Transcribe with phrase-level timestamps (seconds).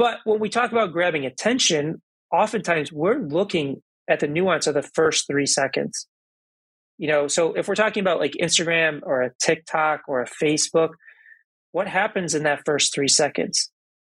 [0.00, 2.00] But when we talk about grabbing attention,
[2.32, 6.06] oftentimes we're looking at the nuance of the first three seconds.
[6.96, 10.92] You know, so if we're talking about like Instagram or a TikTok or a Facebook,
[11.72, 13.70] what happens in that first three seconds?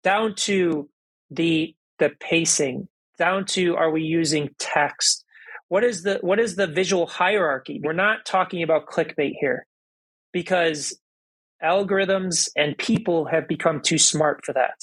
[0.04, 0.90] Down to
[1.30, 2.86] the the pacing,
[3.16, 5.24] down to are we using text?
[5.68, 7.80] What is the what is the visual hierarchy?
[7.82, 9.64] We're not talking about clickbait here
[10.30, 11.00] because
[11.64, 14.74] algorithms and people have become too smart for that.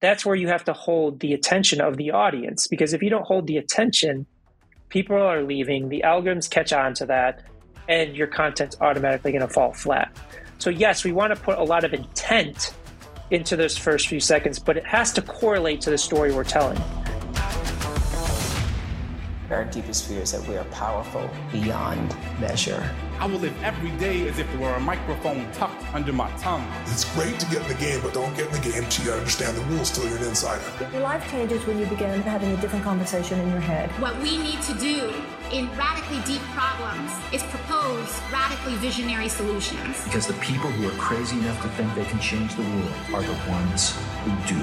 [0.00, 3.26] That's where you have to hold the attention of the audience because if you don't
[3.26, 4.26] hold the attention,
[4.90, 7.42] people are leaving, the algorithms catch on to that,
[7.88, 10.16] and your content's automatically going to fall flat.
[10.58, 12.74] So, yes, we want to put a lot of intent
[13.30, 16.80] into those first few seconds, but it has to correlate to the story we're telling.
[19.50, 22.94] Our deepest fear is that we are powerful beyond measure.
[23.18, 26.66] I will live every day as if there were a microphone tucked under my tongue.
[26.88, 29.12] It's great to get in the game, but don't get in the game till you
[29.12, 30.62] understand the rules till you're an insider.
[30.92, 33.90] Your life changes when you begin having a different conversation in your head.
[34.02, 35.14] What we need to do
[35.50, 40.04] in radically deep problems is propose radically visionary solutions.
[40.04, 43.22] Because the people who are crazy enough to think they can change the world are
[43.22, 44.62] the ones who do.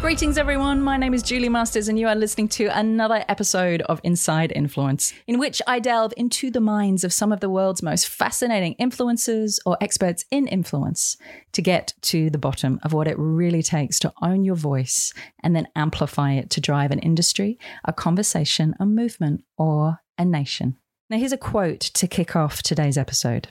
[0.00, 0.80] Greetings, everyone.
[0.80, 5.12] My name is Julie Masters, and you are listening to another episode of Inside Influence,
[5.26, 9.58] in which I delve into the minds of some of the world's most fascinating influencers
[9.66, 11.16] or experts in influence
[11.50, 15.56] to get to the bottom of what it really takes to own your voice and
[15.56, 20.78] then amplify it to drive an industry, a conversation, a movement, or a nation.
[21.10, 23.48] Now, here's a quote to kick off today's episode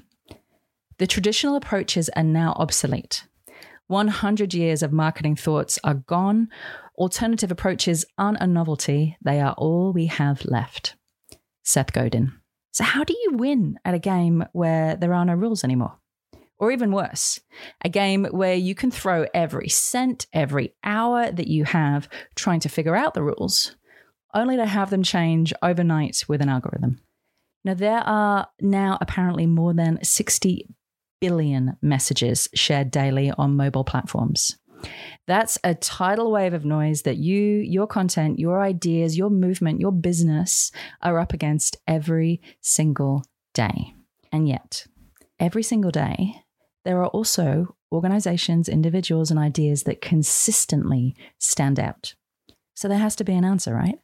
[0.98, 3.26] The traditional approaches are now obsolete.
[3.88, 6.50] 100 years of marketing thoughts are gone.
[6.98, 10.96] Alternative approaches aren't a novelty, they are all we have left.
[11.64, 12.34] Seth Godin.
[12.72, 15.98] So, how do you win at a game where there are no rules anymore?
[16.60, 17.40] Or even worse,
[17.84, 22.70] a game where you can throw every cent, every hour that you have trying to
[22.70, 23.76] figure out the rules,
[24.34, 27.00] only to have them change overnight with an algorithm.
[27.64, 30.68] Now, there are now apparently more than 60
[31.20, 34.58] billion messages shared daily on mobile platforms.
[35.26, 39.92] That's a tidal wave of noise that you, your content, your ideas, your movement, your
[39.92, 43.24] business are up against every single
[43.54, 43.94] day.
[44.32, 44.86] And yet,
[45.40, 46.36] every single day,
[46.86, 52.14] there are also organizations, individuals, and ideas that consistently stand out.
[52.76, 54.00] So there has to be an answer, right?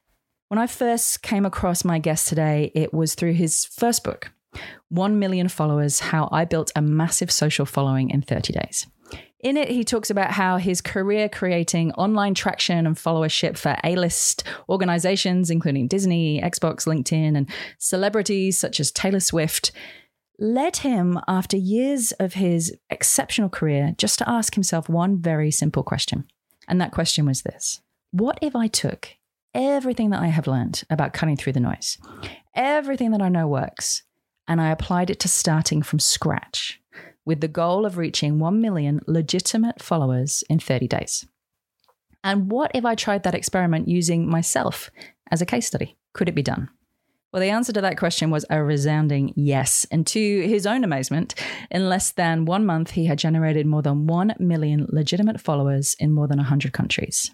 [0.47, 4.31] When I first came across my guest today, it was through his first book,
[4.89, 8.87] 1 million followers How I Built a Massive Social Following in 30 Days.
[9.39, 13.95] In it, he talks about how his career creating online traction and followership for A
[13.95, 19.73] list organizations, including Disney, Xbox, LinkedIn, and celebrities such as Taylor Swift,
[20.39, 25.83] led him, after years of his exceptional career, just to ask himself one very simple
[25.83, 26.25] question.
[26.67, 27.81] And that question was this
[28.11, 29.09] What if I took
[29.53, 31.97] everything that I have learned about cutting through the noise,
[32.55, 34.03] everything that I know works,
[34.47, 36.81] and I applied it to starting from scratch
[37.25, 41.25] with the goal of reaching 1 million legitimate followers in 30 days.
[42.23, 44.89] And what if I tried that experiment using myself
[45.31, 45.97] as a case study?
[46.13, 46.69] Could it be done?
[47.31, 49.87] Well, the answer to that question was a resounding yes.
[49.89, 51.33] And to his own amazement,
[51.71, 56.11] in less than one month, he had generated more than 1 million legitimate followers in
[56.11, 57.31] more than 100 countries.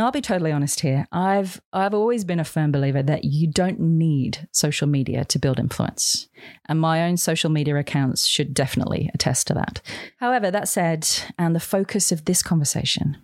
[0.00, 1.06] Now, I'll be totally honest here.
[1.12, 5.58] I've I've always been a firm believer that you don't need social media to build
[5.58, 6.26] influence.
[6.70, 9.82] And my own social media accounts should definitely attest to that.
[10.16, 11.06] However, that said,
[11.38, 13.18] and the focus of this conversation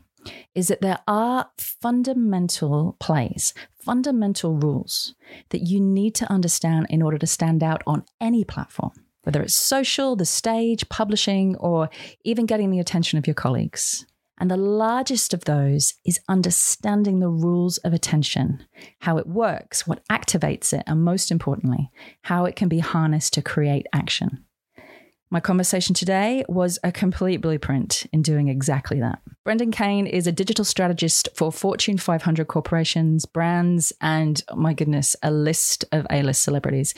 [0.54, 5.14] is that there are fundamental plays, fundamental rules
[5.48, 9.56] that you need to understand in order to stand out on any platform, whether it's
[9.56, 11.88] social, the stage, publishing, or
[12.22, 14.04] even getting the attention of your colleagues.
[14.38, 18.64] And the largest of those is understanding the rules of attention,
[19.00, 21.90] how it works, what activates it, and most importantly,
[22.22, 24.44] how it can be harnessed to create action.
[25.28, 29.20] My conversation today was a complete blueprint in doing exactly that.
[29.42, 35.16] Brendan Kane is a digital strategist for Fortune 500 corporations, brands, and oh my goodness,
[35.24, 36.94] a list of A list celebrities.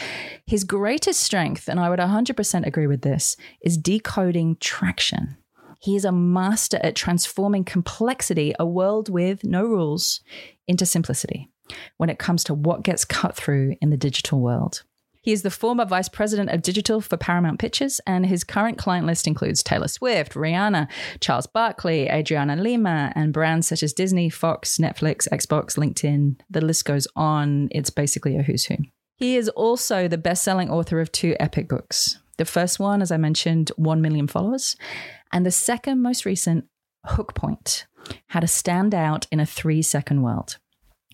[0.46, 5.38] His greatest strength, and I would 100% agree with this, is decoding traction.
[5.78, 10.20] He is a master at transforming complexity, a world with no rules,
[10.66, 11.48] into simplicity
[11.98, 14.82] when it comes to what gets cut through in the digital world.
[15.20, 19.06] He is the former vice president of digital for Paramount Pictures, and his current client
[19.06, 20.88] list includes Taylor Swift, Rihanna,
[21.20, 26.40] Charles Barkley, Adriana Lima, and brands such as Disney, Fox, Netflix, Xbox, LinkedIn.
[26.48, 27.68] The list goes on.
[27.72, 28.76] It's basically a who's who.
[29.16, 32.18] He is also the best selling author of two epic books.
[32.38, 34.76] The first one, as I mentioned, 1 million followers,
[35.32, 36.64] and the second most recent,
[37.04, 37.86] Hook Point,
[38.28, 40.56] how to stand out in a three second world.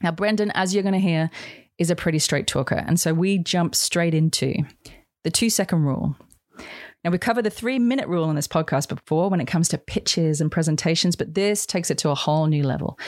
[0.03, 1.31] Now, Brendan, as you're going to hear,
[1.79, 2.85] is a pretty straight talker.
[2.87, 4.55] And so we jump straight into
[5.25, 6.17] the two second rule.
[7.05, 9.79] Now, we covered the three minute rule in this podcast before when it comes to
[9.79, 12.99] pitches and presentations, but this takes it to a whole new level.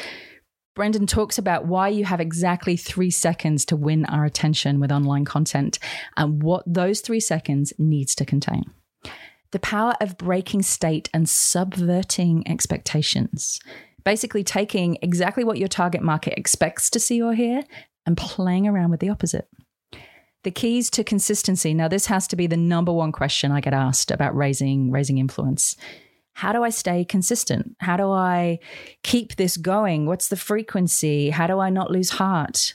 [0.76, 5.24] Brendan talks about why you have exactly three seconds to win our attention with online
[5.24, 5.78] content
[6.18, 8.70] and what those three seconds needs to contain.
[9.52, 13.58] The power of breaking state and subverting expectations.
[14.04, 17.64] Basically, taking exactly what your target market expects to see or hear
[18.04, 19.48] and playing around with the opposite.
[20.44, 21.72] The keys to consistency.
[21.72, 25.16] Now, this has to be the number one question I get asked about raising raising
[25.16, 25.74] influence.
[26.36, 27.76] How do I stay consistent?
[27.80, 28.58] How do I
[29.02, 30.04] keep this going?
[30.04, 31.30] What's the frequency?
[31.30, 32.74] How do I not lose heart?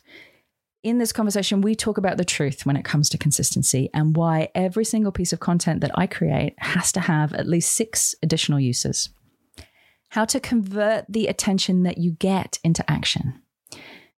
[0.82, 4.50] In this conversation, we talk about the truth when it comes to consistency and why
[4.56, 8.60] every single piece of content that I create has to have at least six additional
[8.60, 9.10] uses.
[10.10, 13.44] How to convert the attention that you get into action.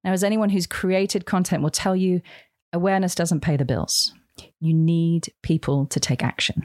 [0.05, 2.23] Now, as anyone who's created content will tell you,
[2.73, 4.15] awareness doesn't pay the bills.
[4.61, 6.62] You need people to take action.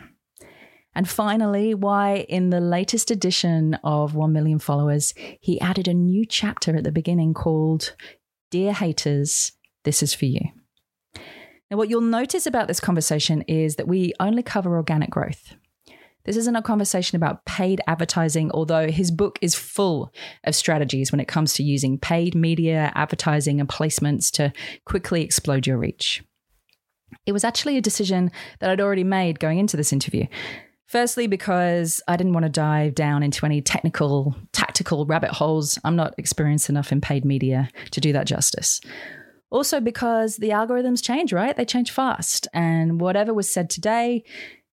[0.98, 6.26] And finally, why in the latest edition of 1 Million Followers, he added a new
[6.26, 7.96] chapter at the beginning called
[8.50, 9.52] Dear Haters,
[9.84, 10.42] This is for You.
[11.70, 15.54] Now, what you'll notice about this conversation is that we only cover organic growth.
[16.26, 20.12] This isn't a conversation about paid advertising, although his book is full
[20.46, 24.52] of strategies when it comes to using paid media, advertising, and placements to
[24.86, 26.24] quickly explode your reach.
[27.28, 30.26] It was actually a decision that I'd already made going into this interview.
[30.88, 35.78] Firstly, because I didn't want to dive down into any technical, tactical rabbit holes.
[35.84, 38.80] I'm not experienced enough in paid media to do that justice.
[39.50, 41.56] Also, because the algorithms change, right?
[41.56, 42.48] They change fast.
[42.54, 44.24] And whatever was said today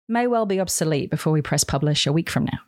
[0.09, 2.59] may well be obsolete before we press publish a week from now.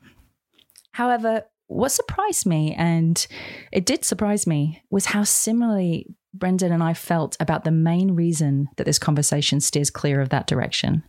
[0.93, 3.27] However, what surprised me, and
[3.73, 8.69] it did surprise me, was how similarly Brendan and I felt about the main reason
[8.77, 11.05] that this conversation steers clear of that direction.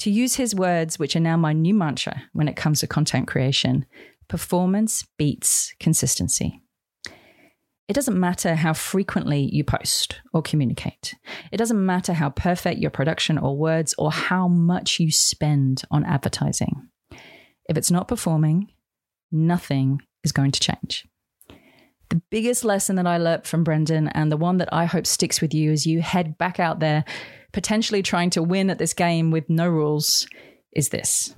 [0.00, 3.28] To use his words, which are now my new mantra when it comes to content
[3.28, 3.84] creation
[4.28, 6.62] performance beats consistency.
[7.86, 11.16] It doesn't matter how frequently you post or communicate.
[11.52, 16.04] It doesn't matter how perfect your production or words or how much you spend on
[16.04, 16.88] advertising.
[17.68, 18.68] If it's not performing,
[19.30, 21.06] nothing is going to change.
[22.08, 25.40] The biggest lesson that I learned from Brendan, and the one that I hope sticks
[25.40, 27.04] with you as you head back out there,
[27.52, 30.26] potentially trying to win at this game with no rules,
[30.72, 31.34] is this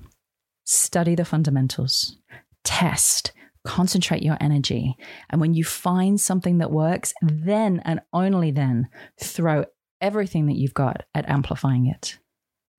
[0.65, 2.17] study the fundamentals,
[2.65, 3.33] test,
[3.65, 4.97] concentrate your energy.
[5.31, 8.89] And when you find something that works, then and only then
[9.21, 9.65] throw
[10.01, 12.19] everything that you've got at amplifying it.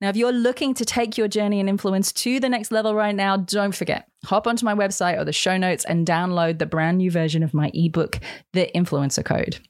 [0.00, 3.14] Now, if you're looking to take your journey and influence to the next level right
[3.14, 6.98] now, don't forget, hop onto my website or the show notes and download the brand
[6.98, 8.18] new version of my ebook,
[8.52, 9.60] The Influencer Code.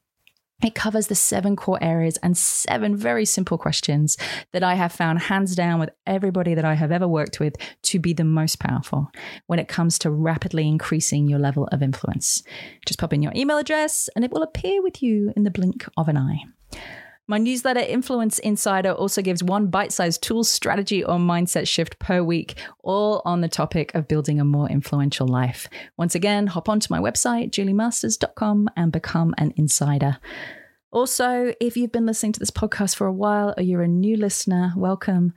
[0.65, 4.17] It covers the seven core areas and seven very simple questions
[4.53, 7.99] that I have found hands down with everybody that I have ever worked with to
[7.99, 9.11] be the most powerful
[9.47, 12.43] when it comes to rapidly increasing your level of influence.
[12.87, 15.85] Just pop in your email address and it will appear with you in the blink
[15.99, 16.41] of an eye.
[17.27, 22.23] My newsletter, Influence Insider, also gives one bite sized tool, strategy, or mindset shift per
[22.23, 25.67] week, all on the topic of building a more influential life.
[25.97, 30.19] Once again, hop onto my website, juliemasters.com, and become an insider.
[30.91, 34.19] Also, if you've been listening to this podcast for a while or you're a new
[34.19, 35.33] listener, welcome.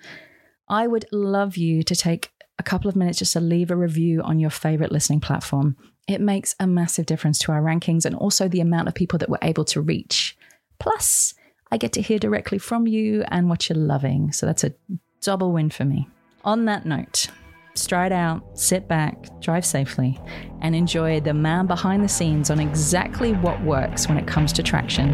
[0.67, 4.22] I would love you to take a couple of minutes just to leave a review
[4.24, 5.77] on your favorite listening platform.
[6.06, 9.29] It makes a massive difference to our rankings and also the amount of people that
[9.29, 10.38] we're able to reach.
[10.79, 11.34] Plus,
[11.71, 14.31] I get to hear directly from you and what you're loving.
[14.31, 14.74] So that's a
[15.21, 16.07] double win for me.
[16.43, 17.27] On that note,
[17.74, 20.19] stride out, sit back, drive safely,
[20.62, 24.63] and enjoy the man behind the scenes on exactly what works when it comes to
[24.63, 25.12] traction,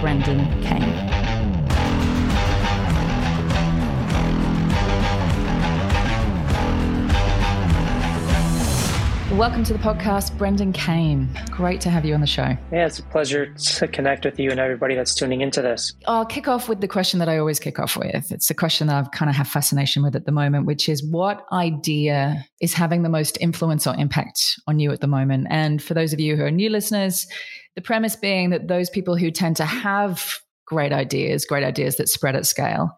[0.00, 1.21] Brendan Kane.
[9.36, 11.26] Welcome to the podcast, Brendan Kane.
[11.50, 12.54] Great to have you on the show.
[12.70, 15.94] Yeah, it's a pleasure to connect with you and everybody that's tuning into this.
[16.06, 18.30] I'll kick off with the question that I always kick off with.
[18.30, 21.02] It's a question that I've kind of have fascination with at the moment, which is
[21.02, 25.46] what idea is having the most influence or impact on you at the moment?
[25.48, 27.26] And for those of you who are new listeners,
[27.74, 32.10] the premise being that those people who tend to have great ideas, great ideas that
[32.10, 32.90] spread at scale,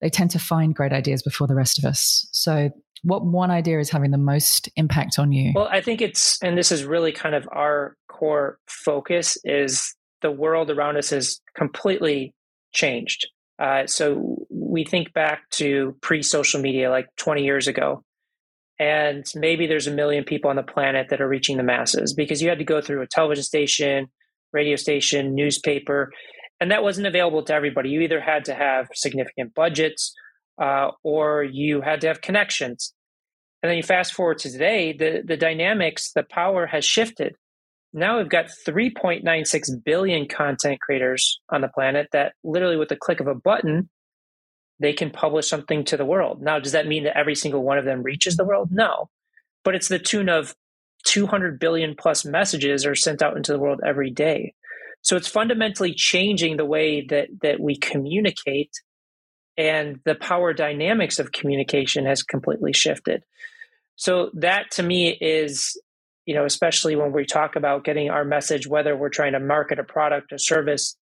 [0.00, 2.26] they tend to find great ideas before the rest of us.
[2.32, 2.70] So
[3.02, 5.52] what one idea is having the most impact on you?
[5.54, 10.30] Well, I think it's, and this is really kind of our core focus, is the
[10.30, 12.34] world around us has completely
[12.72, 13.26] changed.
[13.58, 18.02] Uh, so we think back to pre social media, like 20 years ago,
[18.78, 22.40] and maybe there's a million people on the planet that are reaching the masses because
[22.40, 24.06] you had to go through a television station,
[24.52, 26.10] radio station, newspaper,
[26.60, 27.90] and that wasn't available to everybody.
[27.90, 30.14] You either had to have significant budgets
[30.60, 32.92] uh, or you had to have connections.
[33.62, 37.36] And then you fast forward to today, the, the dynamics, the power has shifted.
[37.92, 43.20] Now we've got 3.96 billion content creators on the planet that literally with the click
[43.20, 43.88] of a button,
[44.80, 46.42] they can publish something to the world.
[46.42, 48.70] Now, does that mean that every single one of them reaches the world?
[48.72, 49.10] No.
[49.62, 50.54] But it's the tune of
[51.04, 54.54] 200 billion plus messages are sent out into the world every day.
[55.02, 58.70] So it's fundamentally changing the way that that we communicate
[59.56, 63.22] and the power dynamics of communication has completely shifted.
[63.96, 65.80] So that to me is
[66.26, 69.78] you know especially when we talk about getting our message whether we're trying to market
[69.78, 70.96] a product or service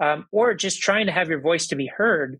[0.00, 2.38] um, or just trying to have your voice to be heard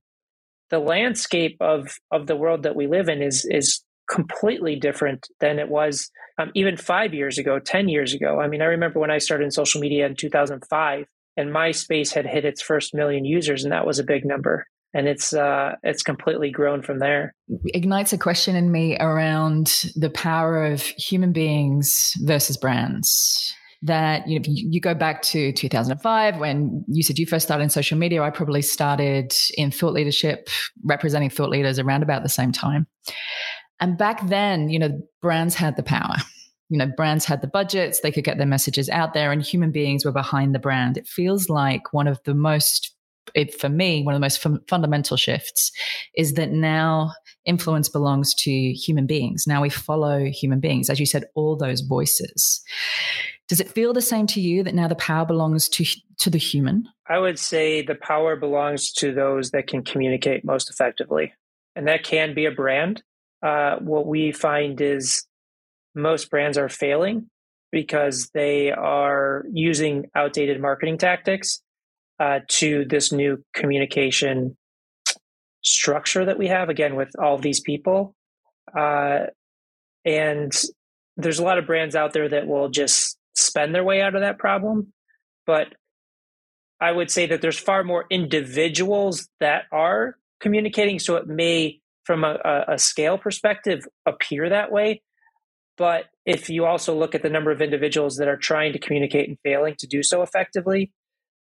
[0.71, 5.59] the landscape of of the world that we live in is is completely different than
[5.59, 8.40] it was um, even five years ago, ten years ago.
[8.40, 12.26] I mean, I remember when I started in social media in 2005, and MySpace had
[12.26, 14.66] hit its first million users, and that was a big number.
[14.93, 17.35] And it's uh, it's completely grown from there.
[17.67, 23.55] Ignites a question in me around the power of human beings versus brands.
[23.83, 27.71] That you know you go back to 2005 when you said you first started in
[27.71, 30.51] social media i probably started in thought leadership
[30.85, 32.87] representing thought leaders around about the same time.
[33.81, 36.17] And back then you know brands had the power.
[36.69, 39.73] You know brands had the budgets they could get their messages out there and human
[39.73, 40.99] beings were behind the brand.
[40.99, 42.95] It feels like one of the most
[43.35, 45.73] it, for me, one of the most f- fundamental shifts
[46.17, 47.13] is that now
[47.45, 49.45] influence belongs to human beings.
[49.47, 50.91] Now we follow human beings.
[50.91, 52.63] As you said, all those voices.
[53.49, 55.85] Does it feel the same to you that now the power belongs to
[56.19, 56.87] to the human?
[57.09, 61.33] I would say the power belongs to those that can communicate most effectively,
[61.75, 63.03] and that can be a brand.
[63.43, 65.27] Uh, what we find is
[65.95, 67.29] most brands are failing
[67.73, 71.61] because they are using outdated marketing tactics
[72.21, 74.57] uh, to this new communication
[75.62, 78.15] structure that we have again with all these people
[78.77, 79.27] uh,
[80.05, 80.53] and
[81.17, 84.23] there's a lot of brands out there that will just spend their way out of
[84.23, 84.93] that problem.
[85.47, 85.69] But
[86.81, 90.99] I would say that there's far more individuals that are communicating.
[90.99, 95.03] So it may, from a, a scale perspective, appear that way.
[95.77, 99.29] But if you also look at the number of individuals that are trying to communicate
[99.29, 100.93] and failing to do so effectively,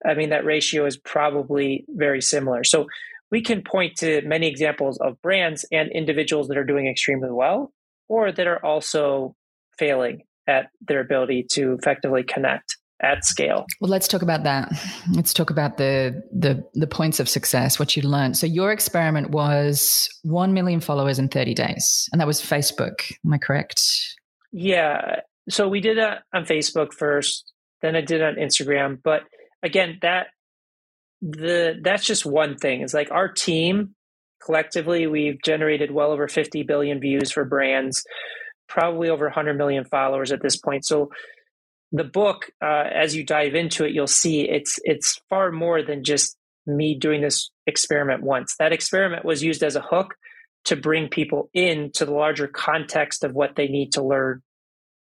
[0.06, 2.64] I mean, that ratio is probably very similar.
[2.64, 2.86] So
[3.30, 7.72] we can point to many examples of brands and individuals that are doing extremely well
[8.08, 9.34] or that are also
[9.78, 13.66] failing at their ability to effectively connect at scale.
[13.80, 14.72] Well, let's talk about that.
[15.12, 18.36] Let's talk about the the the points of success, what you learned.
[18.36, 23.12] So your experiment was 1 million followers in 30 days, and that was Facebook.
[23.24, 23.82] Am I correct?
[24.52, 25.20] Yeah.
[25.48, 29.22] So we did it on Facebook first, then I did it on Instagram, but
[29.64, 30.28] again, that
[31.20, 32.82] the that's just one thing.
[32.82, 33.94] It's like our team
[34.44, 38.04] collectively we've generated well over 50 billion views for brands
[38.68, 40.84] probably over 100 million followers at this point.
[40.84, 41.10] So
[41.92, 46.02] the book, uh, as you dive into it, you'll see it's it's far more than
[46.04, 48.56] just me doing this experiment once.
[48.58, 50.14] That experiment was used as a hook
[50.64, 54.42] to bring people into the larger context of what they need to learn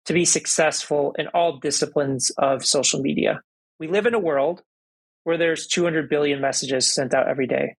[0.06, 3.40] to be successful in all disciplines of social media.
[3.78, 4.62] We live in a world
[5.24, 7.76] where there's 200 billion messages sent out every day.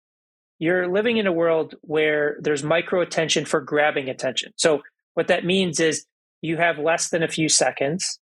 [0.59, 4.51] You're living in a world where there's micro attention for grabbing attention.
[4.55, 4.81] So
[5.13, 6.05] what that means is
[6.41, 8.19] you have less than a few seconds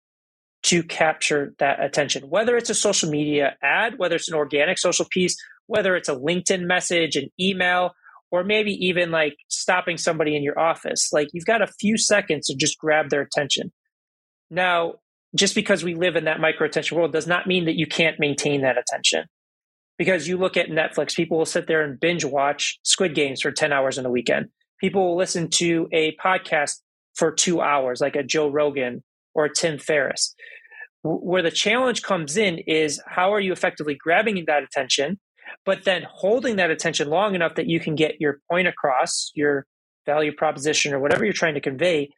[0.63, 5.05] to capture that attention, whether it's a social media ad, whether it's an organic social
[5.09, 5.35] piece,
[5.67, 7.91] whether it's a LinkedIn message, an email,
[8.29, 11.11] or maybe even like stopping somebody in your office.
[11.11, 13.71] Like you've got a few seconds to just grab their attention.
[14.49, 14.95] Now,
[15.35, 18.19] just because we live in that micro attention world does not mean that you can't
[18.19, 19.25] maintain that attention.
[19.97, 23.51] Because you look at Netflix, people will sit there and binge watch Squid Games for
[23.51, 24.49] 10 hours in a weekend
[24.81, 26.81] people will listen to a podcast
[27.13, 30.35] for two hours, like a Joe Rogan or a Tim Ferriss.
[31.03, 35.19] Where the challenge comes in is how are you effectively grabbing that attention,
[35.65, 39.65] but then holding that attention long enough that you can get your point across, your
[40.05, 42.09] value proposition, or whatever you're trying to convey.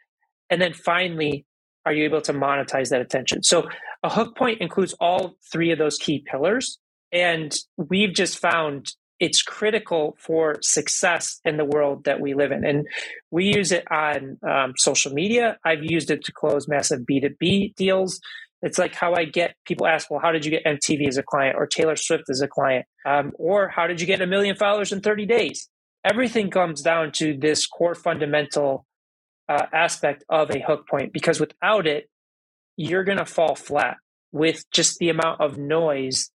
[0.50, 1.46] And then finally,
[1.85, 3.43] are you able to monetize that attention?
[3.43, 3.67] So
[4.03, 6.79] a hook point includes all three of those key pillars.
[7.11, 12.65] And we've just found it's critical for success in the world that we live in.
[12.65, 12.87] And
[13.31, 15.57] we use it on um, social media.
[15.63, 18.19] I've used it to close massive B2B deals.
[18.61, 21.23] It's like how I get people ask, well, how did you get MTV as a
[21.23, 22.85] client or Taylor Swift as a client?
[23.05, 25.69] Um, or how did you get a million followers in 30 days?
[26.03, 28.85] Everything comes down to this core fundamental
[29.50, 32.09] uh, aspect of a hook point because without it,
[32.75, 33.97] you're going to fall flat
[34.31, 36.31] with just the amount of noise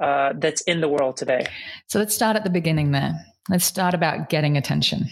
[0.00, 1.46] uh, that's in the world today.
[1.88, 3.14] So let's start at the beginning there.
[3.48, 5.08] Let's start about getting attention,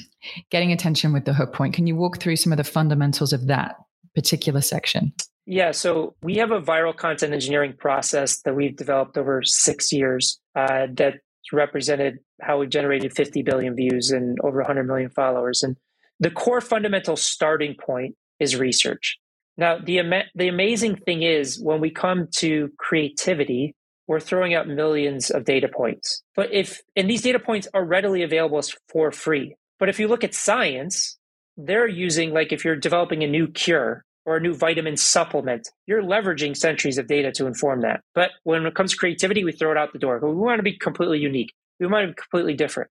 [0.51, 1.75] getting attention with the hook point.
[1.75, 3.77] Can you walk through some of the fundamentals of that
[4.15, 5.13] particular section?
[5.47, 10.39] Yeah, so we have a viral content engineering process that we've developed over six years
[10.55, 11.15] uh, that
[11.53, 15.65] represented how we've generated 50 billion views and over 100 million followers.
[15.65, 15.77] And
[16.21, 19.19] the core fundamental starting point is research.
[19.57, 23.75] Now, the, ama- the amazing thing is when we come to creativity,
[24.07, 26.23] we're throwing out millions of data points.
[26.37, 29.57] But if, and these data points are readily available for free.
[29.79, 31.19] But if you look at science,
[31.57, 36.03] they're using, like, if you're developing a new cure or a new vitamin supplement, you're
[36.03, 38.01] leveraging centuries of data to inform that.
[38.15, 40.19] But when it comes to creativity, we throw it out the door.
[40.21, 41.53] We want to be completely unique.
[41.79, 42.91] We want to be completely different.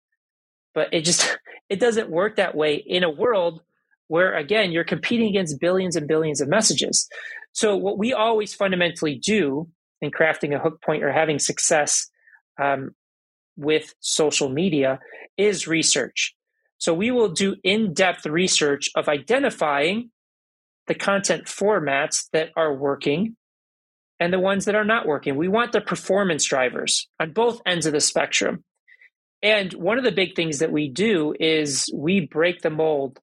[0.74, 1.38] But it just,
[1.68, 3.62] it doesn't work that way in a world
[4.08, 7.08] where again you're competing against billions and billions of messages.
[7.52, 9.68] So what we always fundamentally do
[10.02, 12.10] in crafting a hook point or having success
[12.60, 12.94] um,
[13.56, 14.98] with social media
[15.38, 16.34] is research.
[16.78, 20.10] So we will do in-depth research of identifying
[20.88, 23.36] the content formats that are working
[24.18, 25.36] and the ones that are not working.
[25.36, 28.64] We want the performance drivers on both ends of the spectrum
[29.42, 33.18] and one of the big things that we do is we break the mold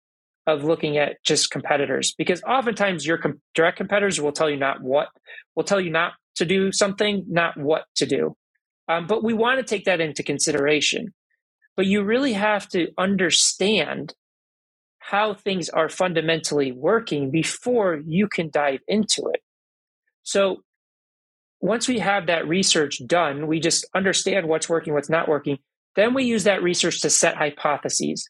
[0.45, 4.81] of looking at just competitors because oftentimes your com- direct competitors will tell you not
[4.81, 5.09] what
[5.55, 8.35] will tell you not to do something not what to do.
[8.87, 11.13] Um, but we want to take that into consideration.
[11.77, 14.13] But you really have to understand
[14.97, 19.41] how things are fundamentally working before you can dive into it.
[20.23, 20.63] So
[21.61, 25.57] once we have that research done we just understand what's working what's not working
[25.95, 28.29] then we use that research to set hypotheses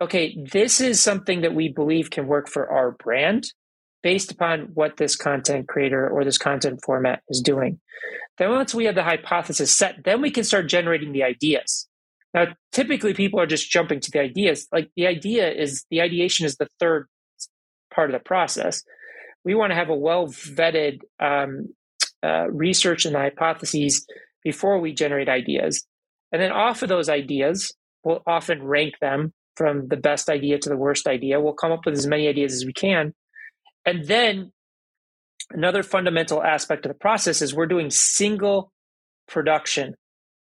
[0.00, 3.44] okay, this is something that we believe can work for our brand
[4.02, 7.78] based upon what this content creator or this content format is doing.
[8.38, 11.86] Then once we have the hypothesis set, then we can start generating the ideas.
[12.32, 14.66] Now, typically people are just jumping to the ideas.
[14.72, 17.06] Like the idea is the ideation is the third
[17.92, 18.82] part of the process.
[19.44, 21.74] We want to have a well vetted um,
[22.22, 24.06] uh, research and hypotheses
[24.42, 25.84] before we generate ideas.
[26.32, 30.68] And then off of those ideas, we'll often rank them from the best idea to
[30.68, 31.40] the worst idea.
[31.40, 33.14] We'll come up with as many ideas as we can.
[33.84, 34.52] And then
[35.50, 38.72] another fundamental aspect of the process is we're doing single
[39.28, 39.96] production.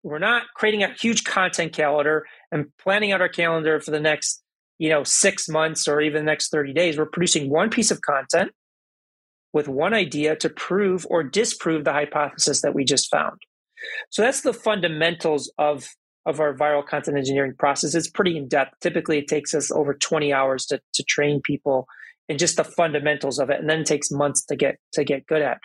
[0.04, 4.42] We're not creating a huge content calendar and planning out our calendar for the next,
[4.78, 6.98] you know, 6 months or even the next 30 days.
[6.98, 8.52] We're producing one piece of content
[9.52, 13.40] with one idea to prove or disprove the hypothesis that we just found.
[14.10, 15.88] So that's the fundamentals of
[16.26, 17.94] of our viral content engineering process.
[17.94, 18.80] It's pretty in depth.
[18.82, 21.88] Typically, it takes us over 20 hours to, to train people
[22.28, 25.28] in just the fundamentals of it, and then it takes months to get to get
[25.28, 25.60] good at.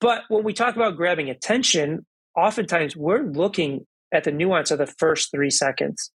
[0.00, 4.86] But when we talk about grabbing attention, oftentimes we're looking at the nuance of the
[4.86, 6.10] first three seconds.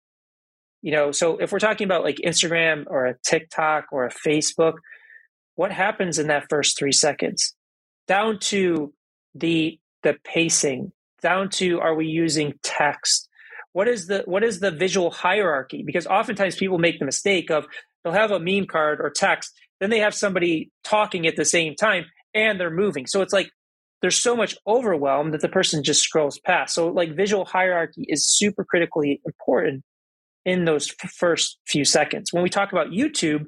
[0.83, 4.75] You know, so if we're talking about like Instagram or a TikTok or a Facebook,
[5.57, 7.55] what happens in that first three seconds?
[8.07, 8.93] Down to
[9.35, 13.31] the the pacing, down to are we using text?
[13.73, 15.83] what is the what is the visual hierarchy?
[15.85, 17.67] Because oftentimes people make the mistake of
[18.03, 21.75] they'll have a meme card or text then they have somebody talking at the same
[21.75, 22.05] time
[22.35, 23.07] and they're moving.
[23.07, 23.51] So it's like
[24.03, 26.75] there's so much overwhelm that the person just scrolls past.
[26.75, 29.83] So like visual hierarchy is super critically important
[30.45, 32.31] in those f- first few seconds.
[32.33, 33.47] When we talk about youtube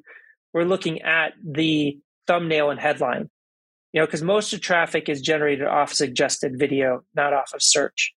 [0.53, 3.29] we're looking at the thumbnail and headline
[3.93, 8.13] you know because most of traffic is generated off suggested video not off of search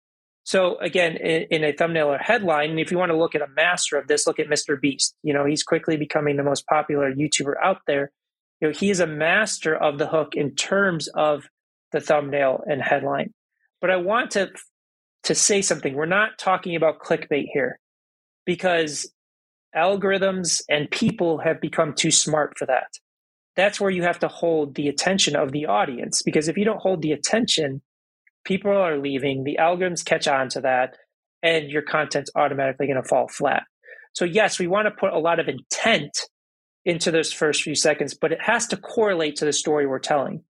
[0.46, 3.42] so again, in, in, a thumbnail or headline, and if you want to look at
[3.42, 4.80] a master of this, look at Mr.
[4.80, 5.16] Beast.
[5.24, 8.12] You know, he's quickly becoming the most popular YouTuber out there.
[8.60, 11.48] You know, he is a master of the hook in terms of
[11.90, 13.34] the thumbnail and headline.
[13.80, 14.50] But I want to
[15.24, 15.94] to say something.
[15.94, 17.80] We're not talking about clickbait here
[18.44, 19.12] because
[19.74, 22.92] algorithms and people have become too smart for that.
[23.56, 26.80] That's where you have to hold the attention of the audience because if you don't
[26.80, 27.80] hold the attention,
[28.44, 30.96] people are leaving, the algorithms catch on to that,
[31.42, 33.64] and your content's automatically going to fall flat.
[34.12, 36.18] So, yes, we want to put a lot of intent
[36.84, 40.42] into those first few seconds, but it has to correlate to the story we're telling.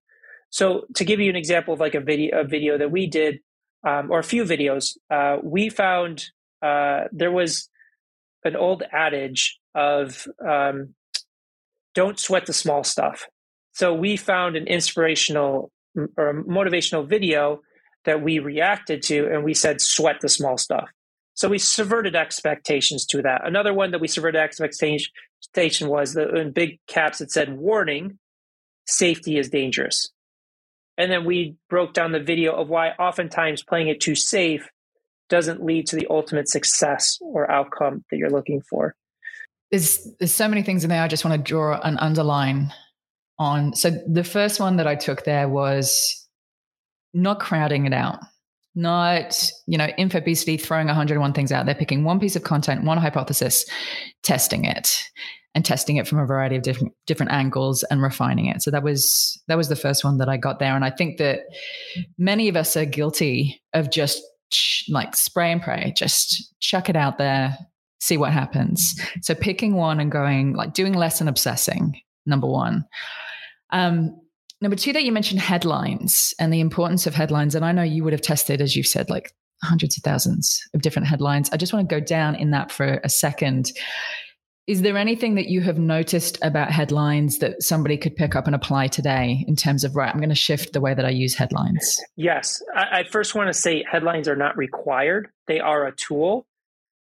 [0.49, 3.39] So, to give you an example of like a video, a video that we did,
[3.85, 6.25] um, or a few videos, uh, we found
[6.61, 7.69] uh, there was
[8.43, 10.93] an old adage of um,
[11.97, 13.25] "Don't sweat the small stuff."
[13.73, 15.71] So, we found an inspirational
[16.15, 17.61] or a motivational video
[18.05, 20.87] that we reacted to and we said sweat the small stuff
[21.33, 25.09] so we subverted expectations to that another one that we subverted expectations
[25.41, 28.19] station was that in big caps it said warning,
[28.85, 30.09] safety is dangerous.
[30.97, 34.67] And then we broke down the video of why oftentimes playing it too safe
[35.29, 38.95] doesn't lead to the ultimate success or outcome that you're looking for.
[39.71, 42.73] There's there's so many things in there I just want to draw an underline
[43.39, 43.75] on.
[43.75, 46.27] So the first one that I took there was
[47.13, 48.19] not crowding it out.
[48.75, 52.99] Not, you know, infobesity throwing 101 things out there, picking one piece of content, one
[52.99, 53.65] hypothesis,
[54.21, 55.03] testing it
[55.55, 58.61] and testing it from a variety of different different angles and refining it.
[58.61, 61.17] So that was that was the first one that I got there, and I think
[61.17, 61.39] that
[62.19, 64.21] many of us are guilty of just
[64.87, 67.57] like spray and pray, just chuck it out there,
[67.99, 68.99] see what happens.
[69.21, 71.99] So picking one and going like doing less and obsessing.
[72.25, 72.85] Number one.
[73.71, 74.19] Um,
[74.61, 78.03] number two, that you mentioned headlines and the importance of headlines, and I know you
[78.03, 79.33] would have tested, as you've said, like
[79.63, 81.49] hundreds of thousands of different headlines.
[81.51, 83.71] I just want to go down in that for a second
[84.67, 88.55] is there anything that you have noticed about headlines that somebody could pick up and
[88.55, 91.33] apply today in terms of, right, I'm going to shift the way that I use
[91.33, 91.97] headlines?
[92.17, 92.61] Yes.
[92.75, 96.45] I, I first want to say headlines are not required, they are a tool.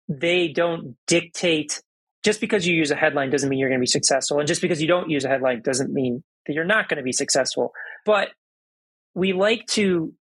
[0.09, 1.83] They don't dictate,
[2.23, 4.39] just because you use a headline doesn't mean you're going to be successful.
[4.39, 7.03] And just because you don't use a headline doesn't mean that you're not going to
[7.03, 7.73] be successful.
[8.05, 8.29] But
[9.15, 10.13] we like to,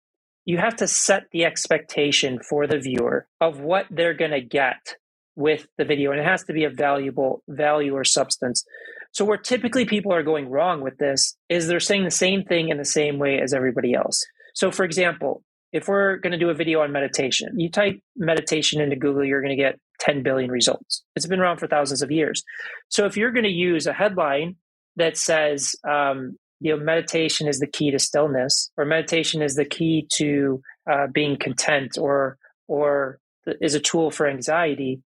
[0.45, 4.97] you have to set the expectation for the viewer of what they're going to get
[5.35, 8.65] with the video and it has to be a valuable value or substance
[9.13, 12.69] so where typically people are going wrong with this is they're saying the same thing
[12.69, 15.43] in the same way as everybody else so for example
[15.73, 19.41] if we're going to do a video on meditation you type meditation into google you're
[19.41, 22.43] going to get 10 billion results it's been around for thousands of years
[22.89, 24.57] so if you're going to use a headline
[24.97, 29.65] that says um, you know meditation is the key to stillness or meditation is the
[29.65, 32.37] key to uh, being content or
[32.69, 33.19] or
[33.61, 35.03] is a tool for anxiety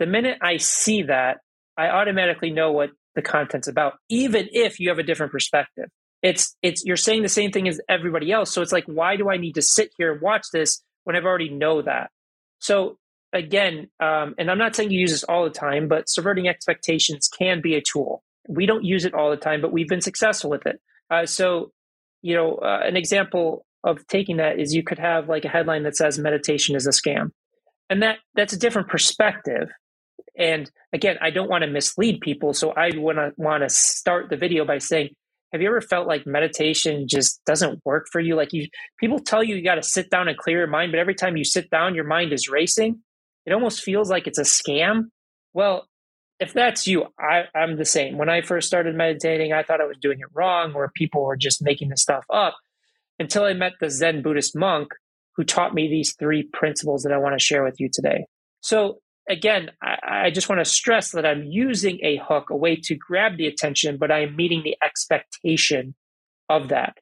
[0.00, 1.40] the minute I see that,
[1.76, 5.90] I automatically know what the content's about, even if you have a different perspective.
[6.22, 8.52] It's it's you're saying the same thing as everybody else.
[8.52, 11.24] So it's like, why do I need to sit here and watch this when I've
[11.24, 12.10] already know that?
[12.58, 12.98] So
[13.32, 17.28] again, um, and I'm not saying you use this all the time, but subverting expectations
[17.28, 18.22] can be a tool.
[18.48, 20.80] We don't use it all the time, but we've been successful with it.
[21.10, 21.72] Uh, so,
[22.22, 25.84] you know, uh, an example of taking that is you could have like a headline
[25.84, 27.30] that says meditation is a scam,
[27.88, 29.70] and that that's a different perspective.
[30.36, 32.52] And again, I don't want to mislead people.
[32.54, 35.10] So I want to want to start the video by saying,
[35.52, 38.36] have you ever felt like meditation just doesn't work for you?
[38.36, 40.98] Like you people tell you you got to sit down and clear your mind, but
[40.98, 43.00] every time you sit down, your mind is racing.
[43.46, 45.06] It almost feels like it's a scam.
[45.52, 45.86] Well,
[46.38, 48.16] if that's you, I, I'm the same.
[48.16, 51.36] When I first started meditating, I thought I was doing it wrong, or people were
[51.36, 52.56] just making the stuff up
[53.18, 54.88] until I met the Zen Buddhist monk
[55.36, 58.24] who taught me these three principles that I want to share with you today.
[58.60, 62.76] So again, I, I just want to stress that I'm using a hook, a way
[62.76, 65.94] to grab the attention, but I am meeting the expectation
[66.48, 66.98] of that.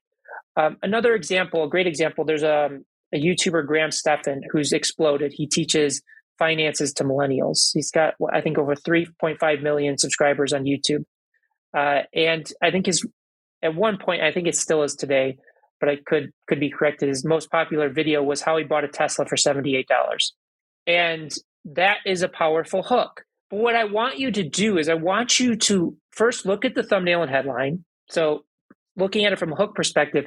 [0.56, 2.68] Um, another example, a great example, there's a,
[3.14, 5.32] a YouTuber, Graham Stephan, who's exploded.
[5.34, 6.02] He teaches
[6.38, 7.70] finances to millennials.
[7.72, 11.04] He's got, I think, over 3.5 million subscribers on YouTube.
[11.76, 13.06] Uh, and I think his,
[13.62, 15.38] at one point, I think it still is today,
[15.80, 17.08] but I could could be corrected.
[17.08, 19.84] His most popular video was how he bought a Tesla for $78.
[20.86, 21.30] And
[21.64, 23.24] that is a powerful hook.
[23.50, 26.74] But what I want you to do is I want you to first look at
[26.74, 27.84] the thumbnail and headline.
[28.10, 28.44] So
[28.96, 30.26] looking at it from a hook perspective,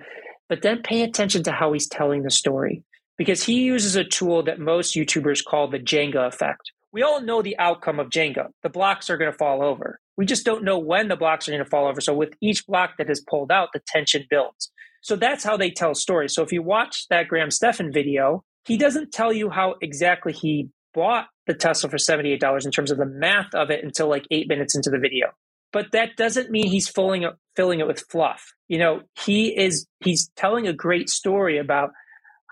[0.49, 2.83] but then pay attention to how he's telling the story
[3.17, 6.71] because he uses a tool that most YouTubers call the Jenga effect.
[6.91, 8.47] We all know the outcome of Jenga.
[8.63, 9.99] The blocks are going to fall over.
[10.17, 12.01] We just don't know when the blocks are going to fall over.
[12.01, 14.71] So with each block that is pulled out, the tension builds.
[15.01, 16.33] So that's how they tell stories.
[16.33, 20.69] So if you watch that Graham Stephan video, he doesn't tell you how exactly he
[20.93, 24.47] bought the Tesla for $78 in terms of the math of it until like eight
[24.47, 25.27] minutes into the video.
[25.73, 28.53] But that doesn't mean he's filling it, filling it with fluff.
[28.67, 31.91] You know, he is, he's telling a great story about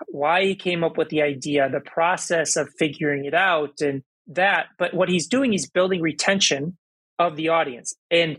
[0.08, 4.66] why he came up with the idea, the process of figuring it out and that.
[4.78, 6.78] But what he's doing, he's building retention
[7.18, 7.94] of the audience.
[8.10, 8.38] And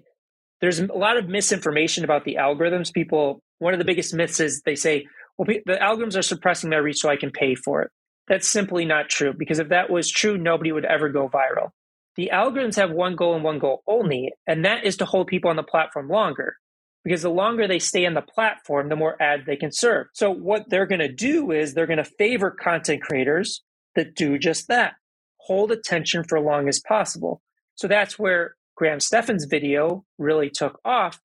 [0.62, 2.94] there's a lot of misinformation about the algorithms.
[2.94, 5.06] People, one of the biggest myths is they say,
[5.38, 7.92] well, the algorithms are suppressing my reach so I can pay for it.
[8.32, 11.72] That's simply not true because if that was true, nobody would ever go viral.
[12.16, 15.50] The algorithms have one goal and one goal only, and that is to hold people
[15.50, 16.56] on the platform longer.
[17.04, 20.08] Because the longer they stay on the platform, the more ads they can serve.
[20.14, 23.64] So, what they're going to do is they're going to favor content creators
[23.96, 24.94] that do just that
[25.36, 27.42] hold attention for as long as possible.
[27.76, 31.20] So, that's where Graham Stephan's video really took off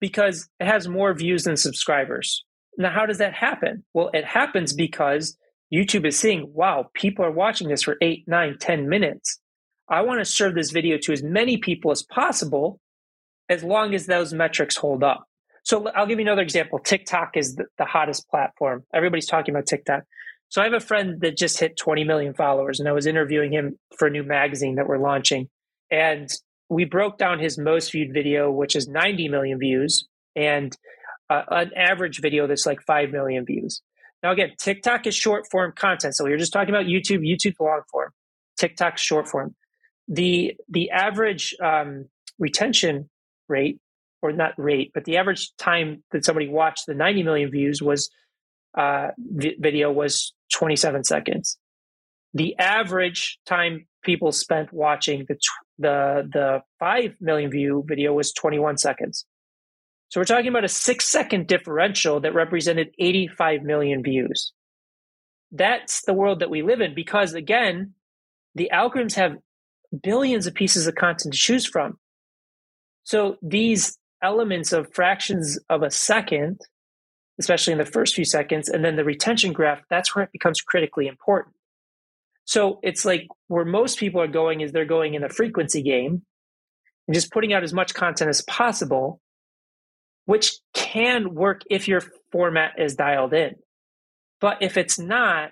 [0.00, 2.44] because it has more views than subscribers.
[2.78, 3.82] Now, how does that happen?
[3.94, 5.36] Well, it happens because
[5.72, 9.38] YouTube is seeing, wow, people are watching this for eight, nine, ten minutes.
[9.88, 12.80] I want to serve this video to as many people as possible
[13.48, 15.26] as long as those metrics hold up.
[15.64, 16.78] So I'll give you another example.
[16.78, 18.84] TikTok is the, the hottest platform.
[18.94, 20.02] Everybody's talking about TikTok.
[20.48, 23.52] So I have a friend that just hit 20 million followers, and I was interviewing
[23.52, 25.48] him for a new magazine that we're launching.
[25.90, 26.28] And
[26.68, 30.06] we broke down his most viewed video, which is 90 million views,
[30.36, 30.76] and
[31.30, 33.82] uh, an average video that's like 5 million views.
[34.22, 36.14] Now, again, TikTok is short form content.
[36.14, 38.10] So we are just talking about YouTube, YouTube long form,
[38.56, 39.54] TikTok short form.
[40.08, 42.06] The, the average um,
[42.38, 43.08] retention
[43.48, 43.80] rate,
[44.20, 48.10] or not rate, but the average time that somebody watched the 90 million views was
[48.78, 51.58] uh, video was 27 seconds.
[52.34, 55.36] The average time people spent watching the
[55.78, 59.26] the the 5 million view video was 21 seconds.
[60.12, 64.52] So we're talking about a 6 second differential that represented 85 million views.
[65.50, 67.94] That's the world that we live in because again,
[68.54, 69.38] the algorithms have
[70.02, 71.98] billions of pieces of content to choose from.
[73.04, 76.60] So these elements of fractions of a second,
[77.40, 80.60] especially in the first few seconds, and then the retention graph, that's where it becomes
[80.60, 81.56] critically important.
[82.44, 86.20] So it's like where most people are going is they're going in a frequency game
[87.08, 89.18] and just putting out as much content as possible,
[90.24, 93.56] which can work if your format is dialed in.
[94.40, 95.50] But if it's not,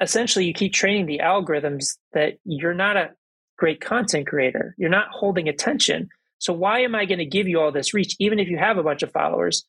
[0.00, 3.10] essentially you keep training the algorithms that you're not a
[3.56, 4.74] great content creator.
[4.78, 6.08] You're not holding attention.
[6.38, 8.78] So why am I going to give you all this reach, even if you have
[8.78, 9.66] a bunch of followers?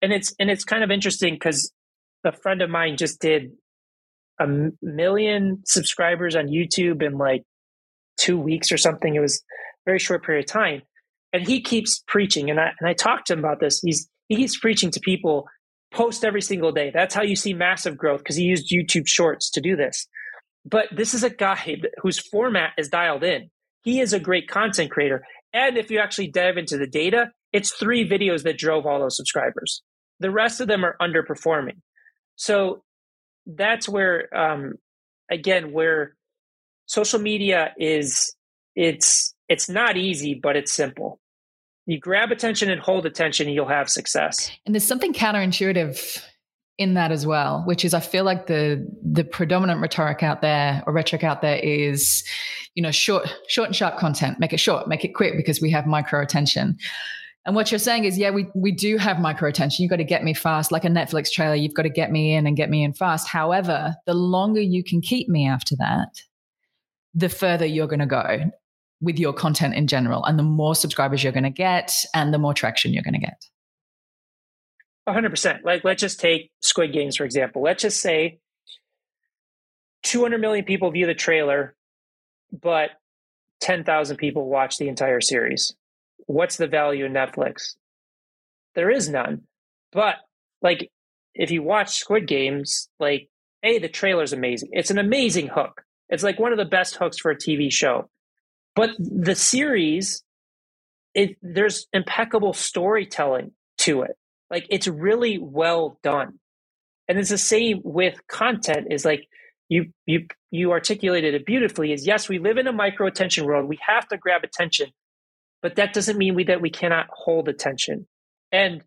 [0.00, 1.72] And it's and it's kind of interesting because
[2.24, 3.52] a friend of mine just did
[4.38, 4.46] a
[4.82, 7.42] million subscribers on YouTube in like
[8.18, 9.14] two weeks or something.
[9.14, 10.82] It was a very short period of time.
[11.32, 12.50] And he keeps preaching.
[12.50, 13.80] And I and I talked to him about this.
[13.80, 15.46] He's he keeps preaching to people,
[15.92, 16.90] post every single day.
[16.92, 20.06] That's how you see massive growth because he used YouTube shorts to do this.
[20.64, 23.50] But this is a guy whose format is dialed in.
[23.82, 25.24] He is a great content creator.
[25.52, 29.16] And if you actually dive into the data, it's three videos that drove all those
[29.16, 29.82] subscribers.
[30.18, 31.80] The rest of them are underperforming.
[32.34, 32.82] So
[33.46, 34.74] that's where um,
[35.30, 36.16] again where
[36.86, 38.34] social media is
[38.74, 41.20] it's it's not easy but it's simple
[41.86, 46.22] you grab attention and hold attention and you'll have success and there's something counterintuitive
[46.78, 50.82] in that as well which is i feel like the the predominant rhetoric out there
[50.86, 52.24] or rhetoric out there is
[52.74, 55.70] you know short short and sharp content make it short make it quick because we
[55.70, 56.76] have micro attention
[57.46, 59.84] and what you're saying is, yeah, we, we do have micro attention.
[59.84, 61.54] You've got to get me fast, like a Netflix trailer.
[61.54, 63.28] You've got to get me in and get me in fast.
[63.28, 66.22] However, the longer you can keep me after that,
[67.14, 68.50] the further you're going to go
[69.00, 72.38] with your content in general, and the more subscribers you're going to get, and the
[72.38, 73.44] more traction you're going to get.
[75.08, 75.60] 100%.
[75.64, 77.62] Like, let's just take Squid Games, for example.
[77.62, 78.38] Let's just say
[80.02, 81.76] 200 million people view the trailer,
[82.50, 82.90] but
[83.60, 85.74] 10,000 people watch the entire series
[86.26, 87.76] what's the value in Netflix?
[88.74, 89.42] There is none.
[89.92, 90.16] But
[90.60, 90.90] like
[91.34, 93.28] if you watch Squid Games, like
[93.62, 94.70] A, the trailer's amazing.
[94.72, 95.82] It's an amazing hook.
[96.08, 98.08] It's like one of the best hooks for a TV show.
[98.76, 100.22] But the series,
[101.14, 104.16] it there's impeccable storytelling to it.
[104.50, 106.38] Like it's really well done.
[107.08, 109.26] And it's the same with content is like
[109.68, 113.66] you you you articulated it beautifully is yes, we live in a micro attention world.
[113.68, 114.90] We have to grab attention,
[115.62, 118.06] but that doesn't mean we, that we cannot hold attention.
[118.52, 118.82] And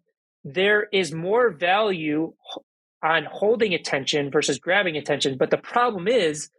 [0.45, 2.33] there is more value
[3.03, 5.37] on holding attention versus grabbing attention.
[5.37, 6.49] But the problem is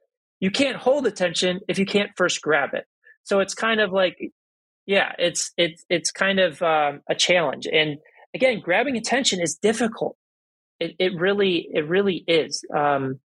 [0.40, 2.86] you can't hold attention if you can't first grab it.
[3.24, 4.18] So it's kind of like,
[4.86, 7.66] yeah, it's it's it's kind of um, a challenge.
[7.66, 7.98] And
[8.34, 10.16] again, grabbing attention is difficult.
[10.78, 12.64] It it really it really is.
[12.74, 13.20] Um,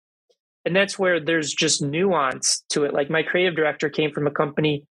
[0.64, 2.94] and that's where there's just nuance to it.
[2.94, 4.84] Like my creative director came from a company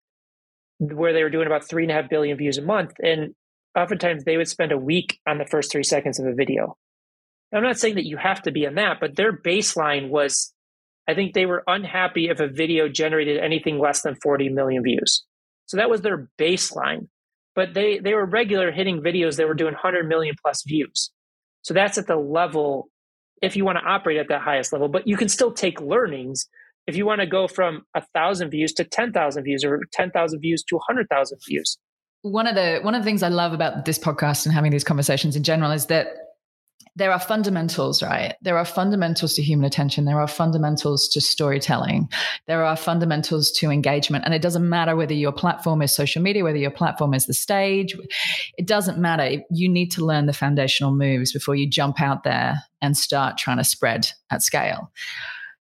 [0.80, 2.92] where they were doing about three and a half billion views a month.
[3.02, 3.34] And
[3.76, 6.78] oftentimes they would spend a week on the first three seconds of a video.
[7.52, 10.54] I'm not saying that you have to be on that, but their baseline was
[11.08, 15.24] I think they were unhappy if a video generated anything less than 40 million views.
[15.66, 17.08] So that was their baseline.
[17.56, 21.12] But they they were regular hitting videos that were doing 100 million plus views.
[21.62, 22.90] So that's at the level
[23.42, 26.48] if you want to operate at that highest level, but you can still take learnings
[26.88, 30.64] if you want to go from a thousand views to 10,000 views or 10,000 views
[30.64, 31.78] to 100,000 views.
[32.22, 34.86] One of the one of the things I love about this podcast and having these
[34.86, 36.08] conversations in general is that
[36.96, 38.36] there are fundamentals, right?
[38.42, 40.06] There are fundamentals to human attention.
[40.06, 42.10] There are fundamentals to storytelling.
[42.46, 44.26] There are fundamentals to engagement.
[44.26, 47.34] And it doesn't matter whether your platform is social media, whether your platform is the
[47.34, 47.96] stage.
[48.58, 49.44] It doesn't matter.
[49.50, 53.58] You need to learn the foundational moves before you jump out there and start trying
[53.58, 54.92] to spread at scale.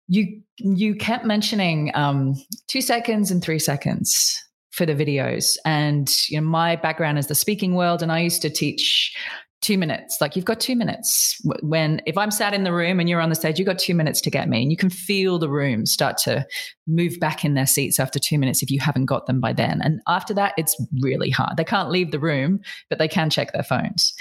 [0.09, 2.35] you you kept mentioning um,
[2.67, 7.35] two seconds and three seconds for the videos, and you know my background is the
[7.35, 9.15] speaking world, and I used to teach
[9.63, 10.21] two minutes.
[10.21, 11.41] Like you've got two minutes.
[11.63, 13.95] When if I'm sat in the room and you're on the stage, you've got two
[13.95, 16.47] minutes to get me, and you can feel the room start to
[16.87, 19.81] move back in their seats after two minutes if you haven't got them by then.
[19.83, 21.57] And after that, it's really hard.
[21.57, 24.13] They can't leave the room, but they can check their phones.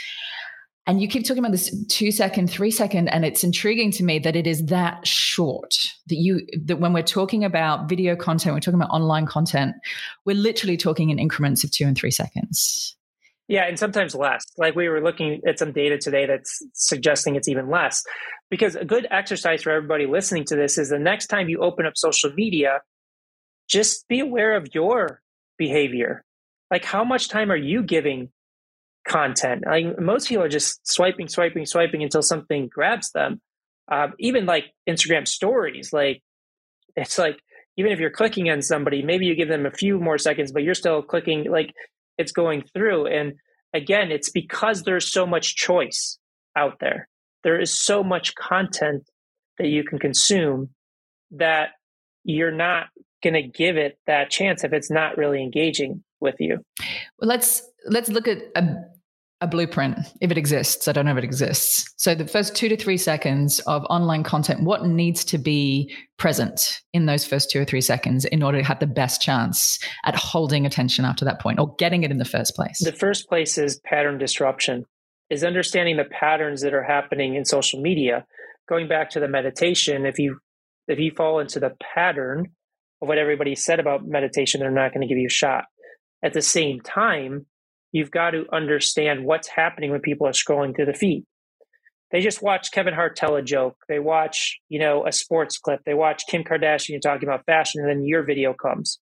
[0.87, 4.19] And you keep talking about this two second, three second, and it's intriguing to me
[4.19, 5.75] that it is that short
[6.07, 9.75] that you that when we're talking about video content, we're talking about online content,
[10.25, 12.95] we're literally talking in increments of two and three seconds.
[13.51, 14.45] Yeah, and sometimes less.
[14.57, 18.01] Like we were looking at some data today that's suggesting it's even less.
[18.49, 21.85] Because a good exercise for everybody listening to this is the next time you open
[21.85, 22.79] up social media,
[23.67, 25.21] just be aware of your
[25.57, 26.23] behavior.
[26.71, 28.29] Like how much time are you giving
[29.05, 29.65] content?
[29.67, 33.41] Like most people are just swiping, swiping, swiping until something grabs them.
[33.91, 36.23] Um, even like Instagram stories, like
[36.95, 37.37] it's like
[37.75, 40.63] even if you're clicking on somebody, maybe you give them a few more seconds, but
[40.63, 41.51] you're still clicking.
[41.51, 41.73] Like
[42.17, 43.07] it's going through.
[43.07, 43.33] And
[43.73, 46.17] again, it's because there's so much choice
[46.55, 47.07] out there.
[47.43, 49.03] There is so much content
[49.57, 50.69] that you can consume
[51.31, 51.69] that
[52.23, 52.87] you're not
[53.23, 56.59] going to give it that chance if it's not really engaging with you.
[57.19, 58.75] Well, let's let's look at a
[59.41, 60.87] a blueprint if it exists.
[60.87, 61.91] I don't know if it exists.
[61.97, 66.79] So the first two to three seconds of online content, what needs to be present
[66.93, 70.15] in those first two or three seconds in order to have the best chance at
[70.15, 72.79] holding attention after that point or getting it in the first place?
[72.83, 74.85] The first place is pattern disruption,
[75.31, 78.25] is understanding the patterns that are happening in social media.
[78.69, 80.39] Going back to the meditation, if you
[80.87, 82.51] if you fall into the pattern
[83.01, 85.65] of what everybody said about meditation, they're not going to give you a shot.
[86.23, 87.47] At the same time,
[87.91, 91.25] you've got to understand what's happening when people are scrolling through the feed.
[92.11, 93.77] They just watch Kevin Hart tell a joke.
[93.87, 95.81] They watch, you know, a sports clip.
[95.85, 98.99] They watch Kim Kardashian talking about fashion, and then your video comes.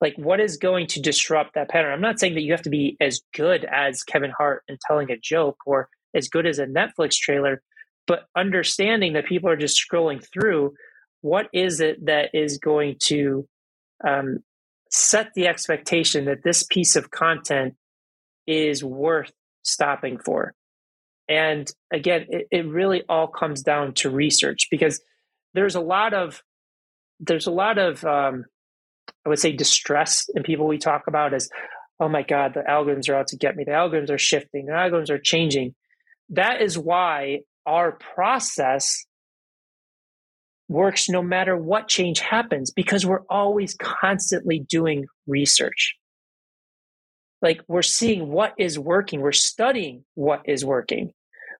[0.00, 1.92] Like, what is going to disrupt that pattern?
[1.92, 5.10] I'm not saying that you have to be as good as Kevin Hart in telling
[5.10, 7.62] a joke or as good as a Netflix trailer,
[8.06, 10.72] but understanding that people are just scrolling through,
[11.20, 13.46] what is it that is going to
[14.06, 14.38] um,
[14.90, 17.74] set the expectation that this piece of content
[18.46, 20.54] is worth stopping for.
[21.28, 25.00] And again, it, it, really all comes down to research because
[25.54, 26.42] there's a lot of
[27.20, 28.44] there's a lot of um,
[29.24, 31.48] I would say distress in people we talk about as,
[32.00, 33.64] oh my God, the algorithms are out to get me.
[33.64, 34.66] The algorithms are shifting.
[34.66, 35.74] The algorithms are changing.
[36.30, 39.04] That is why our process
[40.70, 45.96] works no matter what change happens because we're always constantly doing research.
[47.42, 51.12] Like we're seeing what is working, we're studying what is working.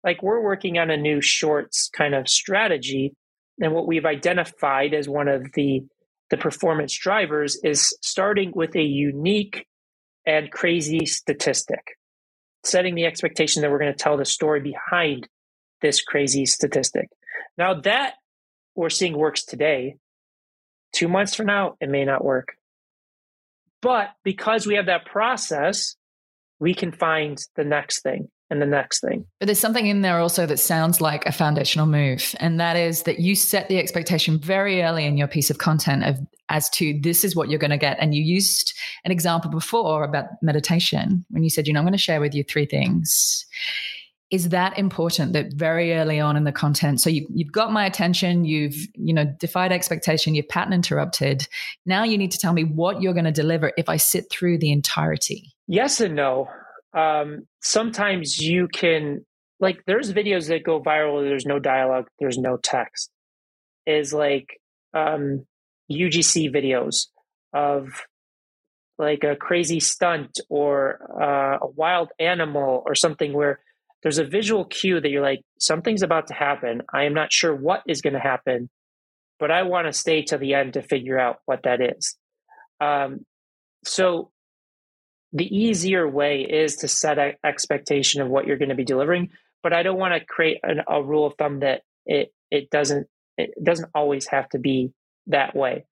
[0.05, 3.13] Like we're working on a new shorts kind of strategy.
[3.59, 5.83] And what we've identified as one of the,
[6.31, 9.67] the performance drivers is starting with a unique
[10.25, 11.83] and crazy statistic,
[12.63, 15.29] setting the expectation that we're going to tell the story behind
[15.83, 17.09] this crazy statistic.
[17.59, 18.15] Now, that
[18.75, 19.97] we're seeing works today,
[20.93, 22.55] two months from now, it may not work.
[23.83, 25.97] But because we have that process,
[26.59, 29.27] we can find the next thing and the next thing.
[29.39, 32.35] But there's something in there also that sounds like a foundational move.
[32.41, 36.05] And that is that you set the expectation very early in your piece of content
[36.05, 37.97] of as to this is what you're going to get.
[38.01, 41.93] And you used an example before about meditation when you said, you know, I'm going
[41.93, 43.47] to share with you three things
[44.31, 47.01] is that important that very early on in the content?
[47.01, 51.49] So you, you've got my attention you've you know defied expectation you've pattern interrupted.
[51.85, 54.59] Now you need to tell me what you're going to deliver if i sit through
[54.59, 55.53] the entirety.
[55.67, 56.49] Yes and no.
[56.93, 59.25] Um, sometimes you can
[59.59, 63.11] like there's videos that go viral there's no dialogue there's no text.
[63.87, 64.61] Is like
[64.95, 65.47] um,
[65.91, 67.07] ugc videos
[67.53, 67.89] of
[68.99, 73.59] like a crazy stunt or uh, a wild animal or something where
[74.03, 76.83] there's a visual cue that you're like, something's about to happen.
[76.93, 78.71] I am not sure what is going to happen,
[79.39, 82.17] but I want to stay to the end to figure out what that is.
[82.81, 83.27] Um,
[83.85, 84.31] so
[85.33, 89.31] the easier way is to set an expectation of what you're going to be delivering,
[89.63, 93.07] but I don't want to create an, a rule of thumb that it it doesn't
[93.37, 94.93] it doesn't always have to be
[95.29, 95.85] that way.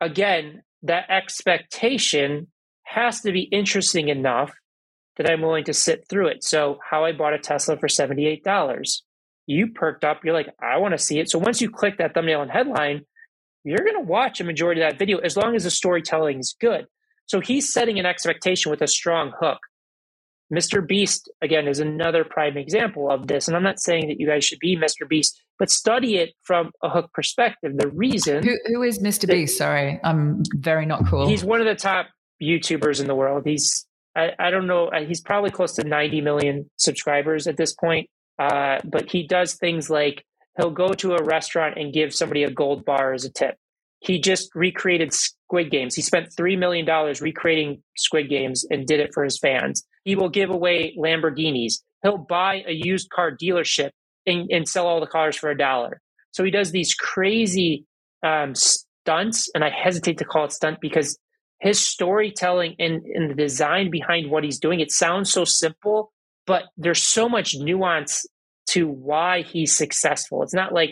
[0.00, 2.48] Again, that expectation
[2.82, 4.52] has to be interesting enough
[5.16, 6.44] that I'm willing to sit through it.
[6.44, 9.02] So, how I bought a Tesla for $78.
[9.46, 11.30] You perked up, you're like, I want to see it.
[11.30, 13.02] So, once you click that thumbnail and headline,
[13.64, 16.54] you're going to watch a majority of that video as long as the storytelling is
[16.60, 16.86] good.
[17.26, 19.58] So, he's setting an expectation with a strong hook.
[20.52, 20.86] Mr.
[20.86, 23.48] Beast, again, is another prime example of this.
[23.48, 25.08] And I'm not saying that you guys should be Mr.
[25.08, 27.72] Beast, but study it from a hook perspective.
[27.76, 29.26] The reason who, who is Mr.
[29.26, 29.56] Beast?
[29.56, 31.26] Sorry, I'm very not cool.
[31.26, 32.08] He's one of the top
[32.42, 33.44] YouTubers in the world.
[33.46, 33.86] He's
[34.16, 34.90] I, I don't know.
[35.06, 38.08] He's probably close to 90 million subscribers at this point.
[38.38, 40.24] Uh, but he does things like
[40.56, 43.56] he'll go to a restaurant and give somebody a gold bar as a tip.
[44.00, 45.94] He just recreated Squid Games.
[45.94, 46.86] He spent $3 million
[47.20, 49.84] recreating Squid Games and did it for his fans.
[50.04, 51.74] He will give away Lamborghinis.
[52.02, 53.90] He'll buy a used car dealership
[54.26, 56.00] and, and sell all the cars for a dollar.
[56.32, 57.84] So he does these crazy
[58.24, 61.16] um, stunts, and I hesitate to call it stunt because
[61.62, 66.12] his storytelling and, and the design behind what he's doing, it sounds so simple,
[66.44, 68.26] but there's so much nuance
[68.66, 70.42] to why he's successful.
[70.42, 70.90] It's not like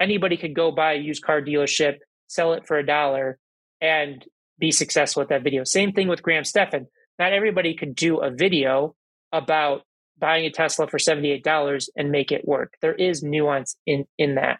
[0.00, 3.38] anybody could go buy a used car dealership, sell it for a dollar,
[3.80, 4.24] and
[4.58, 5.62] be successful with that video.
[5.62, 6.88] Same thing with Graham Stephan.
[7.20, 8.96] Not everybody could do a video
[9.32, 9.82] about
[10.18, 12.74] buying a Tesla for $78 and make it work.
[12.82, 14.58] There is nuance in in that.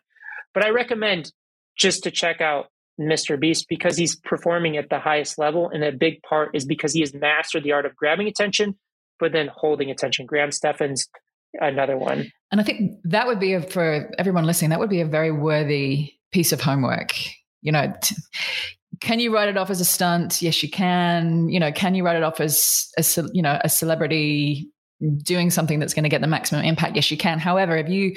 [0.55, 1.33] But I recommend
[1.77, 2.67] just to check out
[2.99, 3.38] Mr.
[3.38, 5.70] Beast because he's performing at the highest level.
[5.72, 8.76] And a big part is because he has mastered the art of grabbing attention,
[9.18, 10.26] but then holding attention.
[10.26, 11.09] Graham Stephan's
[11.55, 12.30] another one.
[12.51, 15.30] And I think that would be a, for everyone listening, that would be a very
[15.30, 17.12] worthy piece of homework.
[17.62, 18.16] You know, t-
[19.01, 20.42] can you write it off as a stunt?
[20.42, 21.49] Yes, you can.
[21.49, 24.68] You know, can you write it off as a you know a celebrity
[25.22, 26.96] doing something that's going to get the maximum impact?
[26.96, 27.38] Yes, you can.
[27.38, 28.14] However, if you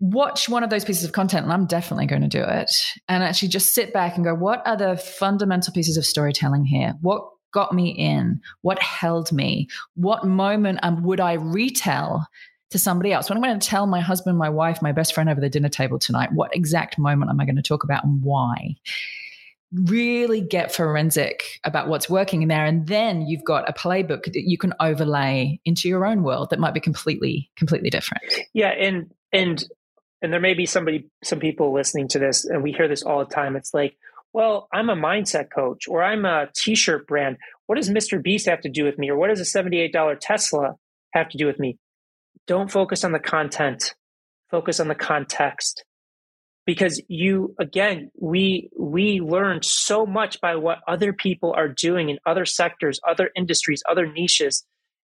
[0.00, 2.70] watch one of those pieces of content, and I'm definitely going to do it,
[3.08, 6.94] and actually just sit back and go, what are the fundamental pieces of storytelling here?
[7.00, 8.40] What got me in?
[8.60, 9.68] What held me?
[9.94, 12.28] What moment um, would I retell
[12.70, 13.28] to somebody else?
[13.28, 15.70] When I'm going to tell my husband, my wife, my best friend over the dinner
[15.70, 18.76] table tonight, what exact moment am I going to talk about and why?
[19.72, 22.64] Really get forensic about what's working in there.
[22.64, 26.58] And then you've got a playbook that you can overlay into your own world that
[26.58, 28.22] might be completely, completely different.
[28.52, 28.70] Yeah.
[28.70, 29.64] And, and
[30.22, 33.20] and there may be somebody some people listening to this and we hear this all
[33.20, 33.56] the time.
[33.56, 33.96] It's like
[34.32, 37.36] well i'm a mindset coach or i'm a t-shirt brand.
[37.66, 39.10] What does mr beast have to do with me?
[39.10, 40.74] Or what does a $78 tesla
[41.14, 41.78] have to do with me?
[42.46, 43.94] Don't focus on the content.
[44.50, 45.84] Focus on the context.
[46.66, 52.18] Because you again we we learn so much by what other people are doing in
[52.26, 54.66] other sectors other industries other niches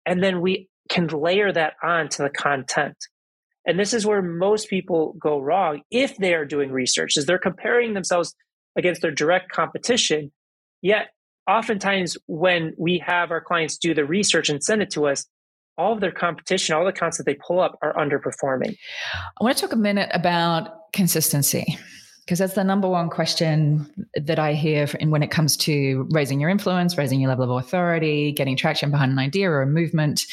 [0.06, 2.98] and then we can layer that on to the content
[3.66, 7.40] and this is where most people go wrong if they are doing research, is they're
[7.40, 8.36] comparing themselves
[8.78, 10.32] against their direct competition.
[10.82, 11.08] Yet,
[11.50, 15.26] oftentimes, when we have our clients do the research and send it to us,
[15.78, 18.78] all of their competition, all the accounts that they pull up are underperforming.
[19.14, 21.78] I want to talk a minute about consistency
[22.26, 26.50] because that's the number one question that I hear when it comes to raising your
[26.50, 30.24] influence, raising your level of authority, getting traction behind an idea or a movement.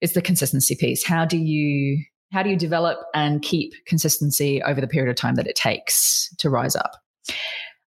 [0.00, 1.04] It's the consistency piece.
[1.04, 2.02] How do you
[2.32, 6.32] how do you develop and keep consistency over the period of time that it takes
[6.38, 6.96] to rise up?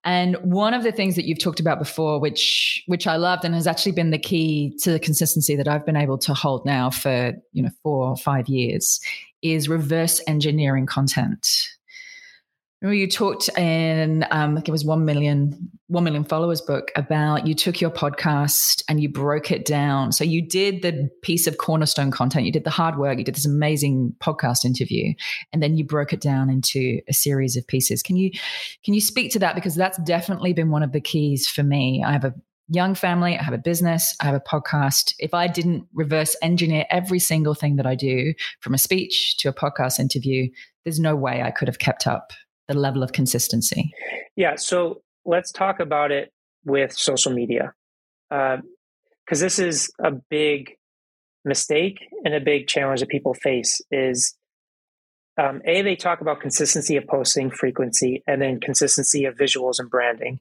[0.06, 3.54] And one of the things that you've talked about before, which which I loved and
[3.54, 6.90] has actually been the key to the consistency that I've been able to hold now
[6.90, 9.00] for you know four or five years,
[9.42, 11.48] is reverse engineering content.
[12.82, 17.54] Remember you talked in um, it was one million one million followers book about you
[17.54, 20.14] took your podcast and you broke it down.
[20.14, 23.36] So you did the piece of cornerstone content, you did the hard work, you did
[23.36, 25.14] this amazing podcast interview,
[25.52, 28.02] and then you broke it down into a series of pieces.
[28.02, 28.32] Can you
[28.86, 32.02] can you speak to that because that's definitely been one of the keys for me.
[32.06, 32.34] I have a
[32.70, 35.16] young family, I have a business, I have a podcast.
[35.20, 39.50] If I didn't reverse engineer every single thing that I do from a speech to
[39.50, 40.48] a podcast interview,
[40.86, 42.32] there's no way I could have kept up
[42.70, 43.92] the level of consistency?
[44.38, 44.56] Yeah.
[44.56, 46.32] So let's talk about it
[46.64, 47.74] with social media.
[48.30, 48.62] Because
[49.42, 50.72] uh, this is a big
[51.44, 54.36] mistake and a big challenge that people face is
[55.38, 59.90] um, a they talk about consistency of posting frequency and then consistency of visuals and
[59.90, 60.40] branding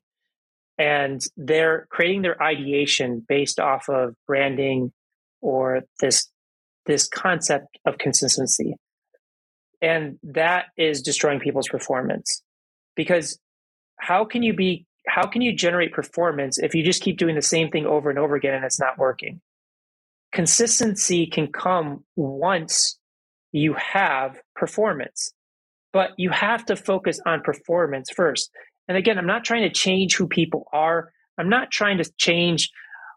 [0.76, 4.92] and they're creating their ideation based off of branding
[5.40, 6.28] or this
[6.86, 8.74] this concept of consistency
[9.80, 12.42] and that is destroying people's performance.
[12.96, 13.38] Because
[13.98, 17.40] how can you be how can you generate performance if you just keep doing the
[17.42, 19.40] same thing over and over again and it's not working?
[20.32, 22.98] Consistency can come once
[23.52, 25.32] you have performance.
[25.92, 28.50] But you have to focus on performance first.
[28.88, 31.12] And again i'm not trying to change who people are.
[31.38, 32.70] I'm not trying to change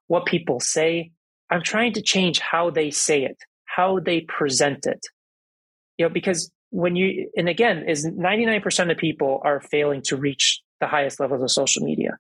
[0.08, 1.12] what people say.
[1.50, 3.38] I'm trying to change how they say it
[3.76, 5.06] how they present it
[5.98, 10.62] you know because when you and again is 99% of people are failing to reach
[10.80, 12.18] the highest levels of social media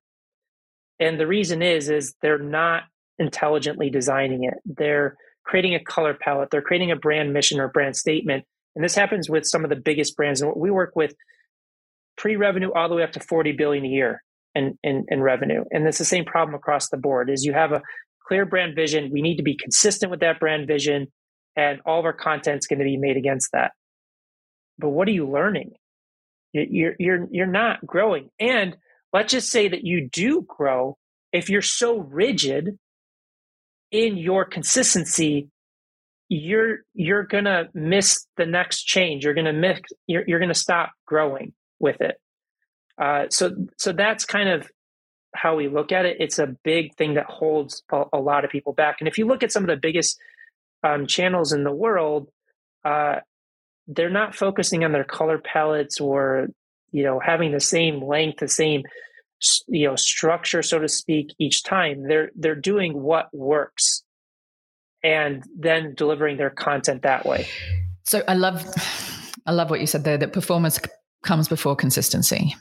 [1.00, 2.84] and the reason is is they're not
[3.20, 7.96] intelligently designing it they're creating a color palette they're creating a brand mission or brand
[7.96, 8.46] statement
[8.76, 10.42] And this happens with some of the biggest brands.
[10.42, 11.14] And what we work with
[12.18, 14.24] pre-revenue all the way up to 40 billion a year
[14.56, 15.64] in, in, in revenue.
[15.72, 17.82] And it's the same problem across the board is you have a
[18.28, 19.12] clear brand vision.
[19.12, 21.08] We need to be consistent with that brand vision
[21.56, 23.72] and all of our content is going to be made against that.
[24.78, 25.74] But what are you learning?
[26.54, 28.30] You're, you're, you're not growing.
[28.40, 28.76] And
[29.14, 30.98] let's just say that you do grow.
[31.32, 32.78] If you're so rigid
[33.92, 35.50] in your consistency,
[36.34, 39.26] you're you're gonna miss the next change.
[39.26, 39.82] You're gonna miss.
[40.08, 42.16] You're you're gonna stop growing with it.
[42.98, 44.70] Uh, so so that's kind of
[45.36, 46.18] how we look at it.
[46.22, 48.98] It's a big thing that holds a, a lot of people back.
[49.00, 50.18] And if you look at some of the biggest
[50.84, 52.28] um, channels in the world,
[52.84, 53.18] uh,
[53.88, 56.48] they're not focusing on their color palettes or
[56.92, 58.84] you know having the same length, the same
[59.68, 62.08] you know structure, so to speak, each time.
[62.08, 64.04] They're they're doing what works,
[65.04, 67.48] and then delivering their content that way.
[68.04, 68.66] So I love,
[69.46, 70.18] I love what you said there.
[70.18, 70.80] That performance
[71.24, 72.56] comes before consistency.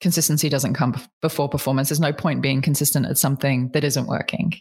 [0.00, 1.88] Consistency doesn't come before performance.
[1.88, 4.52] There's no point being consistent at something that isn't working.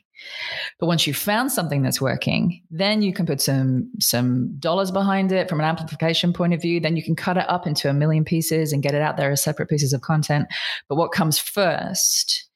[0.79, 5.33] But once you've found something that's working, then you can put some some dollars behind
[5.33, 6.79] it from an amplification point of view.
[6.79, 9.31] Then you can cut it up into a million pieces and get it out there
[9.31, 10.47] as separate pieces of content.
[10.87, 12.49] But what comes first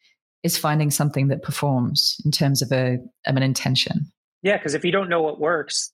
[0.43, 4.09] is finding something that performs in terms of a of an intention.
[4.41, 5.91] Yeah, because if you don't know what works,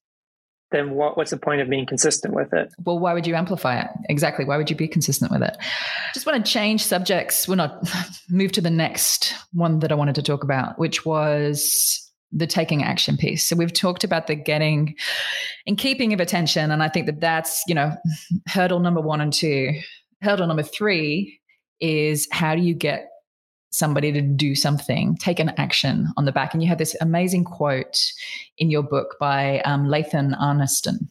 [0.76, 2.74] then what, what's the point of being consistent with it?
[2.84, 3.88] Well, why would you amplify it?
[4.10, 4.46] Exactly.
[4.46, 5.58] Why would you be consistent with it?
[6.14, 7.48] Just want to change subjects.
[7.48, 7.88] We're not
[8.30, 12.02] move to the next one that I wanted to talk about, which was
[12.32, 13.46] the taking action piece.
[13.46, 14.96] So we've talked about the getting
[15.66, 16.70] and keeping of attention.
[16.72, 17.96] And I think that that's, you know,
[18.48, 19.72] hurdle number one and two.
[20.22, 21.40] Hurdle number three
[21.80, 23.08] is how do you get
[23.76, 26.54] somebody to do something, take an action on the back.
[26.54, 27.98] And you have this amazing quote
[28.58, 31.08] in your book by um, Lathan Arniston,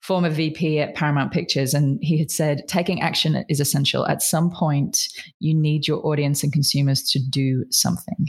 [0.00, 1.74] former VP at Paramount Pictures.
[1.74, 4.06] And he had said, taking action is essential.
[4.06, 5.08] At some point,
[5.40, 8.28] you need your audience and consumers to do something.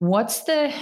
[0.00, 0.74] What's the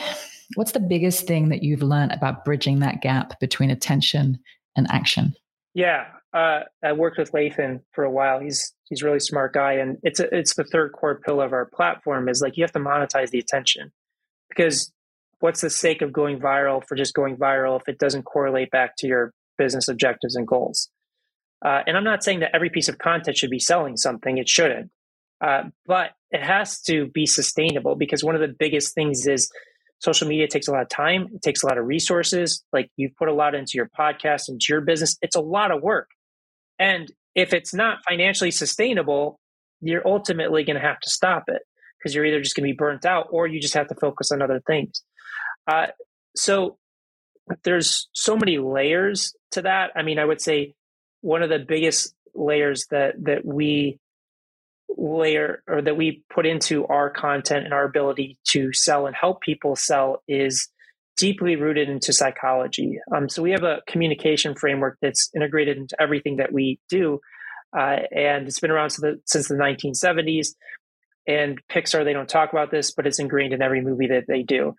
[0.57, 4.39] what's the biggest thing that you've learned about bridging that gap between attention
[4.77, 5.35] and action?
[5.75, 8.41] Yeah, uh, I worked with Lathan for a while.
[8.41, 11.53] He's he's a really smart guy, and it's a, it's the third core pillar of
[11.53, 13.93] our platform is like you have to monetize the attention.
[14.49, 14.93] Because
[15.39, 18.97] what's the sake of going viral for just going viral if it doesn't correlate back
[18.99, 20.91] to your business objectives and goals?
[21.65, 24.49] Uh, and I'm not saying that every piece of content should be selling something; it
[24.49, 24.91] shouldn't,
[25.41, 29.49] uh, but it has to be sustainable because one of the biggest things is
[30.01, 31.29] social media takes a lot of time.
[31.33, 32.65] It takes a lot of resources.
[32.73, 35.17] Like you've put a lot into your podcast into your business.
[35.23, 36.09] It's a lot of work
[36.79, 39.39] and if it's not financially sustainable
[39.81, 41.63] you're ultimately going to have to stop it
[41.99, 44.33] because you're either just going to be burnt out or you just have to focus
[44.33, 45.03] on other things.
[45.67, 45.87] Uh,
[46.35, 46.79] so
[47.63, 49.91] there's so many layers to that.
[49.95, 50.75] I mean i would say
[51.21, 53.99] one of the biggest layers that that we
[54.97, 59.41] layer or that we put into our content and our ability to sell and help
[59.41, 60.69] people sell is
[61.17, 62.99] deeply rooted into psychology.
[63.15, 67.21] Um, so we have a communication framework that's integrated into everything that we do,
[67.77, 70.49] uh, and it's been around since the, since the 1970s.
[71.27, 74.43] And Pixar, they don't talk about this, but it's ingrained in every movie that they
[74.43, 74.75] do.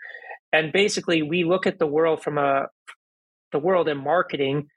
[0.54, 2.68] And basically, we look at the world from a
[3.52, 4.68] the world in marketing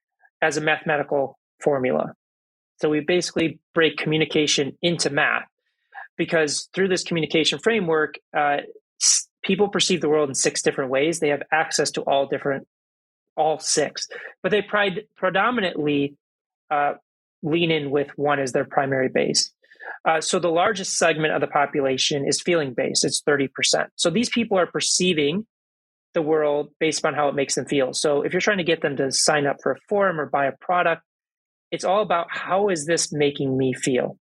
[0.40, 2.14] as a mathematical formula.
[2.80, 5.46] So we basically break communication into math
[6.16, 8.58] because through this communication framework, uh,
[9.48, 11.18] people perceive the world in six different ways.
[11.18, 12.68] They have access to all different,
[13.36, 14.06] all six,
[14.42, 16.16] but they pride, predominantly
[16.70, 16.94] uh,
[17.42, 19.50] lean in with one as their primary base.
[20.04, 23.04] Uh, so the largest segment of the population is feeling based.
[23.04, 23.48] It's 30%.
[23.96, 25.46] So these people are perceiving
[26.12, 27.94] the world based on how it makes them feel.
[27.94, 30.46] So if you're trying to get them to sign up for a forum or buy
[30.46, 31.02] a product,
[31.70, 34.18] it's all about how is this making me feel?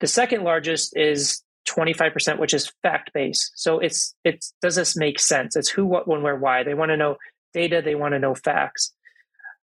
[0.00, 3.52] The second largest is 25%, which is fact based.
[3.56, 5.56] So it's, it's, does this make sense?
[5.56, 6.62] It's who, what, when, where, why.
[6.64, 7.16] They want to know
[7.54, 8.92] data, they want to know facts.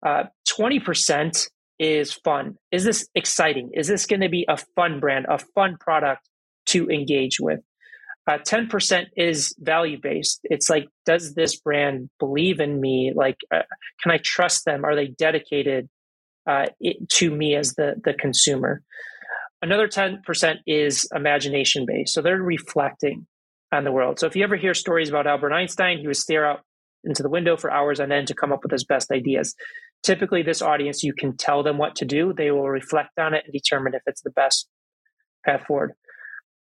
[0.05, 1.47] Uh, 20%
[1.79, 2.57] is fun.
[2.71, 3.71] Is this exciting?
[3.73, 6.27] Is this going to be a fun brand, a fun product
[6.67, 7.61] to engage with?
[8.27, 10.41] Uh, 10% is value based.
[10.43, 13.11] It's like, does this brand believe in me?
[13.15, 13.63] Like, uh,
[14.03, 14.85] can I trust them?
[14.85, 15.89] Are they dedicated?
[16.49, 18.81] uh, it, to me as the the consumer.
[19.61, 23.27] Another ten percent is imagination based, so they're reflecting
[23.71, 24.19] on the world.
[24.19, 26.61] So if you ever hear stories about Albert Einstein, he would stare out
[27.03, 29.55] into the window for hours and then to come up with his best ideas.
[30.03, 32.33] Typically, this audience, you can tell them what to do.
[32.33, 34.67] They will reflect on it and determine if it's the best
[35.45, 35.93] path forward.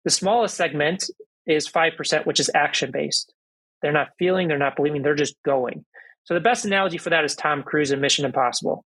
[0.05, 1.05] The smallest segment
[1.47, 3.32] is 5%, which is action based.
[3.80, 5.84] They're not feeling, they're not believing, they're just going.
[6.24, 8.84] So the best analogy for that is Tom Cruise in Mission Impossible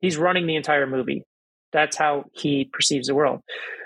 [0.00, 1.24] He's running the entire movie.
[1.74, 3.42] That's how he perceives the world.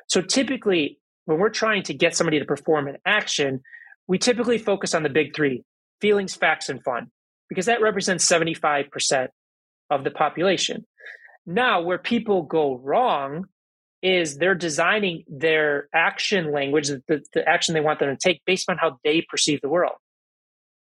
[0.07, 3.63] So typically, when we're trying to get somebody to perform an action,
[4.07, 5.65] we typically focus on the big three
[6.01, 7.11] feelings, facts, and fun,
[7.49, 9.29] because that represents 75%
[9.91, 10.87] of the population.
[11.47, 13.47] Now, where people go wrong
[14.03, 18.71] is they're designing their action language, the, the action they want them to take based
[18.71, 19.97] on how they perceive the world.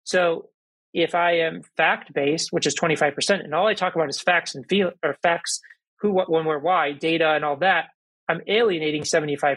[0.04, 0.50] So
[0.94, 4.54] if I am fact based, which is 25%, and all I talk about is facts
[4.54, 5.60] and feel or facts,
[6.00, 7.86] who, what, when, where, why, data, and all that,
[8.28, 9.56] I'm alienating 75%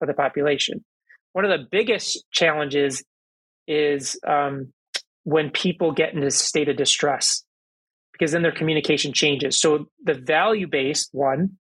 [0.00, 0.84] of the population.
[1.32, 3.04] One of the biggest challenges
[3.66, 4.72] is um,
[5.24, 7.42] when people get into a state of distress
[8.12, 9.60] because then their communication changes.
[9.60, 11.58] So the value based one,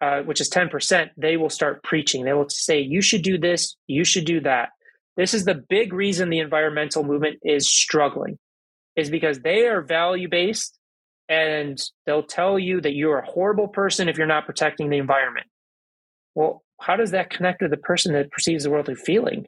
[0.00, 2.24] uh, which is 10%, they will start preaching.
[2.24, 4.70] They will say, you should do this, you should do that.
[5.16, 8.38] This is the big reason the environmental movement is struggling,
[8.96, 10.78] is because they are value based
[11.32, 15.46] and they'll tell you that you're a horrible person if you're not protecting the environment.
[16.34, 19.46] Well, how does that connect to the person that perceives the world through feeling?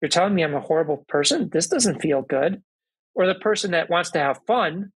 [0.00, 1.50] You're telling me I'm a horrible person?
[1.52, 2.62] This doesn't feel good.
[3.14, 4.92] Or the person that wants to have fun,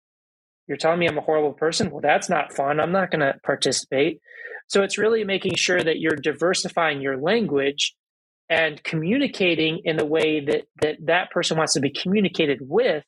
[0.67, 1.89] you're telling me I'm a horrible person?
[1.89, 2.79] Well, that's not fun.
[2.79, 4.19] I'm not going to participate.
[4.67, 7.95] So it's really making sure that you're diversifying your language
[8.47, 13.03] and communicating in the way that that, that person wants to be communicated with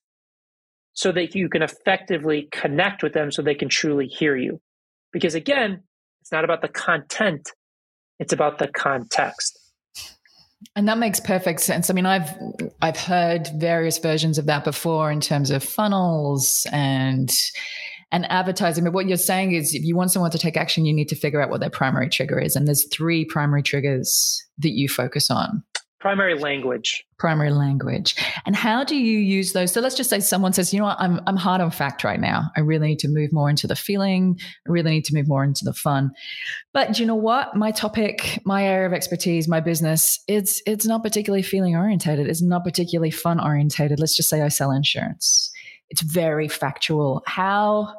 [0.99, 4.59] so that you can effectively connect with them so they can truly hear you.
[5.13, 5.81] Because again,
[6.19, 7.53] it's not about the content,
[8.19, 9.57] it's about the context.
[10.75, 11.89] And that makes perfect sense.
[11.89, 12.29] I mean, I've
[12.81, 17.31] I've heard various versions of that before in terms of funnels and
[18.11, 18.83] and advertising.
[18.83, 21.15] But what you're saying is if you want someone to take action, you need to
[21.15, 22.57] figure out what their primary trigger is.
[22.57, 25.63] And there's three primary triggers that you focus on
[25.99, 27.03] primary language.
[27.17, 28.15] Primary language.
[28.45, 29.73] And how do you use those?
[29.73, 30.99] So let's just say someone says you know what?
[30.99, 32.49] I'm, I'm hard on fact right now.
[32.55, 34.39] I really need to move more into the feeling.
[34.67, 36.11] I really need to move more into the fun.
[36.73, 37.55] But you know what?
[37.55, 42.27] My topic my area of expertise my business it's it's not particularly feeling orientated.
[42.27, 43.99] It's not particularly fun orientated.
[43.99, 45.51] Let's just say i sell insurance.
[45.89, 47.23] It's very factual.
[47.25, 47.93] How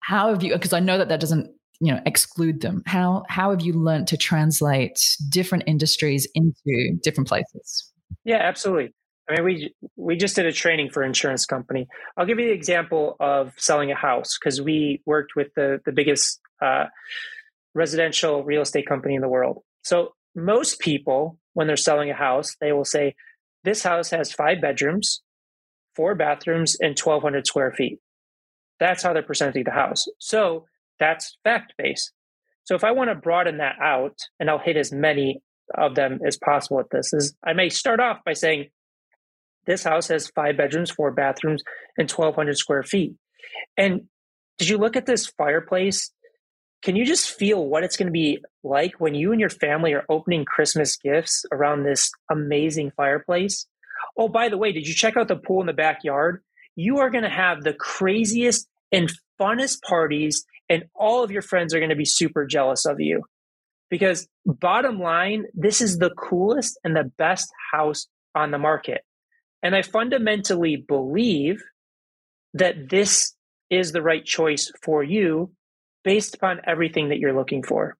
[0.00, 1.50] how have you because i know that that doesn't
[1.80, 2.82] you know exclude them?
[2.86, 4.98] How how have you learned to translate
[5.28, 7.92] different industries into different places?
[8.24, 8.94] Yeah absolutely.
[9.28, 11.86] I mean we we just did a training for insurance company.
[12.16, 15.92] I'll give you the example of selling a house because we worked with the the
[15.92, 16.86] biggest uh,
[17.74, 19.62] residential real estate company in the world.
[19.82, 23.14] So most people when they're selling a house they will say
[23.62, 25.22] this house has five bedrooms
[25.94, 28.00] four bathrooms and 1200 square feet.
[28.80, 30.04] That's how they're presenting the house.
[30.18, 30.66] So
[30.98, 32.12] that's fact based.
[32.64, 35.42] So if I want to broaden that out, and I'll hit as many
[35.76, 38.70] of them as possible at this, is I may start off by saying
[39.66, 41.62] this house has five bedrooms, four bathrooms,
[41.98, 43.14] and 1,200 square feet.
[43.76, 44.02] And
[44.58, 46.10] did you look at this fireplace?
[46.82, 49.94] Can you just feel what it's going to be like when you and your family
[49.94, 53.66] are opening Christmas gifts around this amazing fireplace?
[54.16, 56.42] Oh, by the way, did you check out the pool in the backyard?
[56.76, 59.10] You are going to have the craziest and
[59.40, 63.22] funnest parties and all of your friends are going to be super jealous of you.
[63.90, 69.02] Because bottom line, this is the coolest and the best house on the market.
[69.62, 71.62] And I fundamentally believe
[72.54, 73.34] that this
[73.70, 75.52] is the right choice for you
[76.02, 77.96] based upon everything that you're looking for.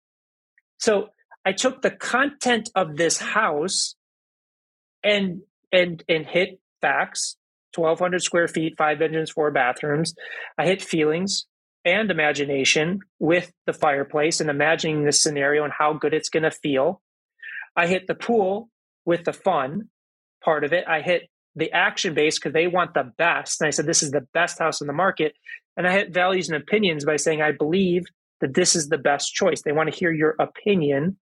[0.78, 1.08] So
[1.44, 3.94] I took the content of this house
[5.02, 7.36] and and and hit facts
[7.74, 10.14] 1200 square feet five bedrooms four bathrooms
[10.58, 11.46] i hit feelings
[11.84, 16.50] and imagination with the fireplace and imagining this scenario and how good it's going to
[16.50, 17.02] feel.
[17.76, 18.70] I hit the pool
[19.04, 19.88] with the fun
[20.42, 20.84] part of it.
[20.88, 23.60] I hit the action base because they want the best.
[23.60, 25.34] And I said, this is the best house in the market.
[25.76, 28.04] And I hit values and opinions by saying, I believe
[28.40, 29.62] that this is the best choice.
[29.62, 31.18] They want to hear your opinion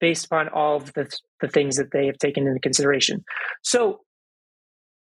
[0.00, 1.10] based upon all of the,
[1.40, 3.24] the things that they have taken into consideration.
[3.62, 4.00] So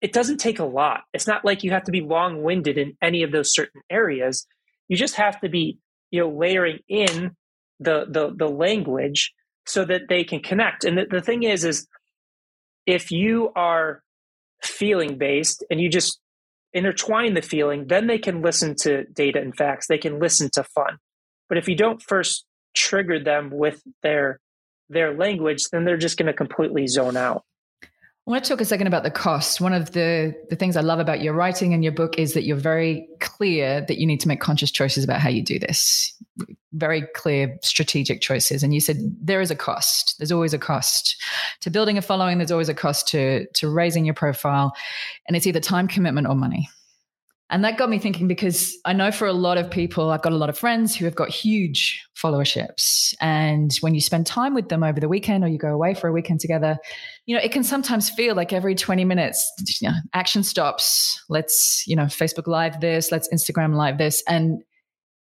[0.05, 1.05] it doesn't take a lot.
[1.15, 4.47] It's not like you have to be long winded in any of those certain areas.
[4.87, 5.79] You just have to be
[6.11, 7.35] you know layering in
[7.81, 9.33] the the, the language
[9.67, 10.85] so that they can connect.
[10.85, 11.87] And the, the thing is is
[12.85, 14.03] if you are
[14.63, 16.21] feeling based and you just
[16.75, 19.87] intertwine the feeling then they can listen to data and facts.
[19.87, 20.99] They can listen to fun.
[21.49, 22.45] But if you don't first
[22.75, 24.39] trigger them with their
[24.91, 27.43] their language then they're just going to completely zone out
[28.27, 29.61] I want to talk a second about the cost.
[29.61, 32.45] One of the, the things I love about your writing and your book is that
[32.45, 36.11] you're very clear that you need to make conscious choices about how you do this.
[36.73, 38.63] Very clear strategic choices.
[38.63, 40.17] And you said there is a cost.
[40.19, 41.23] There's always a cost
[41.61, 42.39] to building a following.
[42.39, 44.75] There's always a cost to, to raising your profile.
[45.29, 46.71] And it's either time commitment or money.
[47.51, 50.33] And that got me thinking because I know for a lot of people, I've got
[50.33, 53.15] a lot of friends who have got huge followerships.
[53.21, 56.09] And when you spend time with them over the weekend or you go away for
[56.09, 56.79] a weekend together,
[57.27, 59.47] you know, it can sometimes feel like every 20 minutes,
[59.81, 61.23] you know, action stops.
[61.29, 64.23] Let's, you know, Facebook Live this, let's Instagram Live this.
[64.27, 64.63] And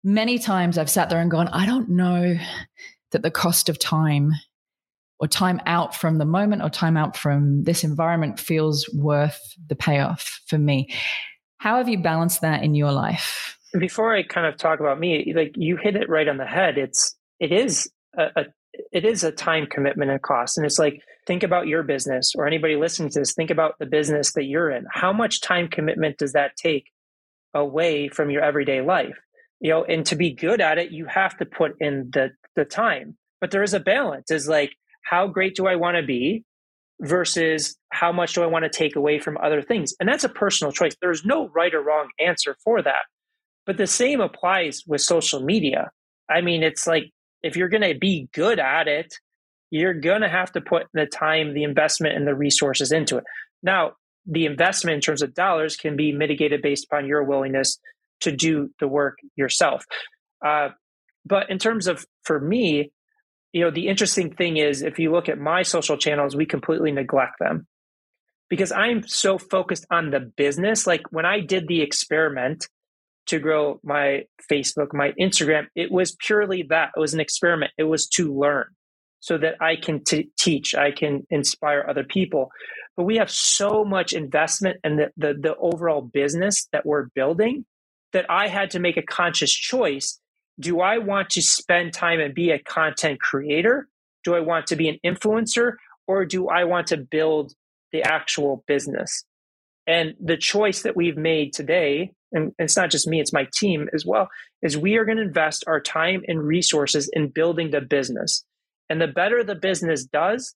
[0.03, 2.37] many times I've sat there and gone, I don't know
[3.13, 4.33] that the cost of time
[5.21, 9.77] or time out from the moment or time out from this environment feels worth the
[9.77, 10.89] payoff for me.
[11.65, 13.59] How have you balanced that in your life?
[13.79, 16.77] Before I kind of talk about me, like you hit it right on the head.
[16.77, 18.45] It's it is a, a
[18.93, 20.59] it is a time commitment and cost.
[20.59, 23.87] And it's like think about your business or anybody listening to this, think about the
[23.87, 24.85] business that you're in.
[24.91, 26.91] How much time commitment does that take
[27.55, 29.17] away from your everyday life?
[29.61, 32.67] You know, and to be good at it, you have to put in the the
[32.67, 33.17] time.
[33.41, 34.31] But there is a balance.
[34.31, 36.45] Is like how great do I want to be
[37.01, 39.95] versus how much do I want to take away from other things?
[39.99, 40.95] And that's a personal choice.
[41.01, 43.05] There's no right or wrong answer for that.
[43.67, 45.91] But the same applies with social media.
[46.31, 47.11] I mean, it's like
[47.43, 49.15] if you're going to be good at it,
[49.71, 53.25] you're going to have to put the time, the investment, and the resources into it.
[53.63, 53.93] Now,
[54.27, 57.79] the investment in terms of dollars can be mitigated based upon your willingness
[58.21, 59.85] to do the work yourself.
[60.45, 60.71] Uh,
[61.27, 62.93] but in terms of, for me,
[63.55, 66.91] you know, the interesting thing is if you look at my social channels, we completely
[66.91, 67.69] neglect them
[68.51, 70.89] because I'm so focused on the business.
[70.89, 72.69] Like when I did the experiment
[73.27, 76.91] to grow my Facebook, my Instagram, it was purely that.
[76.97, 77.71] It was an experiment.
[77.79, 78.67] It was to learn
[79.21, 82.51] so that I can t- teach, I can inspire other people.
[82.97, 87.67] But we have so much investment in the, the, the overall business that we're building
[88.13, 90.19] that I had to make a conscious choice
[90.61, 93.89] do I want to spend time and be a content creator?
[94.23, 95.73] Do I want to be an influencer?
[96.07, 97.53] Or do I want to build
[97.93, 99.25] the actual business?
[99.87, 103.89] And the choice that we've made today, and it's not just me, it's my team
[103.93, 104.29] as well,
[104.63, 108.45] is we are going to invest our time and resources in building the business.
[108.89, 110.55] And the better the business does,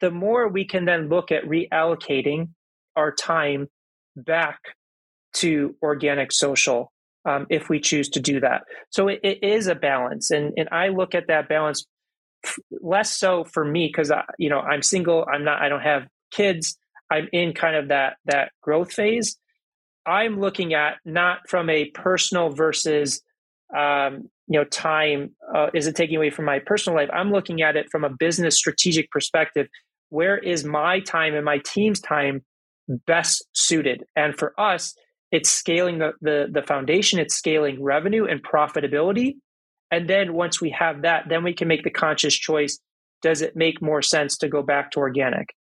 [0.00, 2.48] the more we can then look at reallocating
[2.96, 3.68] our time
[4.16, 4.60] back
[5.34, 6.92] to organic social
[7.24, 8.62] um, if we choose to do that.
[8.90, 11.86] So it, it is a balance, and and I look at that balance
[12.80, 15.26] less so for me because you know I'm single.
[15.32, 15.60] I'm not.
[15.60, 16.76] I don't have kids.
[17.10, 19.36] I'm in kind of that that growth phase.
[20.06, 23.22] I'm looking at not from a personal versus
[23.76, 25.34] um, you know time.
[25.54, 27.10] Uh, is it taking away from my personal life?
[27.12, 29.68] I'm looking at it from a business strategic perspective.
[30.08, 32.42] Where is my time and my team's time
[33.06, 34.04] best suited?
[34.16, 34.94] And for us,
[35.30, 39.36] it's scaling the, the, the foundation, it's scaling revenue and profitability.
[39.90, 42.78] And then once we have that, then we can make the conscious choice
[43.22, 45.54] does it make more sense to go back to organic?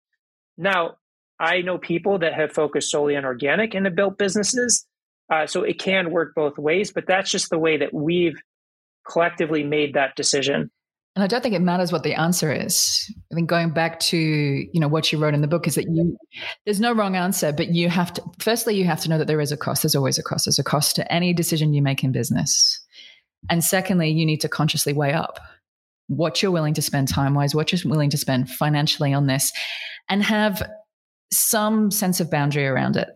[0.58, 0.96] Now,
[1.40, 4.86] I know people that have focused solely on organic and have built businesses.
[5.32, 8.42] Uh, so it can work both ways, but that's just the way that we've
[9.08, 10.72] collectively made that decision.
[11.16, 13.14] And I don't think it matters what the answer is.
[13.32, 15.86] I think going back to, you know, what you wrote in the book is that
[15.90, 16.18] you
[16.66, 19.42] there's no wrong answer, but you have to firstly you have to know that there
[19.42, 19.84] is a cost.
[19.84, 20.46] There's always a cost.
[20.46, 22.80] There's a cost to any decision you make in business.
[23.50, 25.40] And secondly, you need to consciously weigh up
[26.08, 29.52] what you're willing to spend time wise, what you're willing to spend financially on this,
[30.10, 30.64] and have
[31.32, 33.10] some sense of boundary around it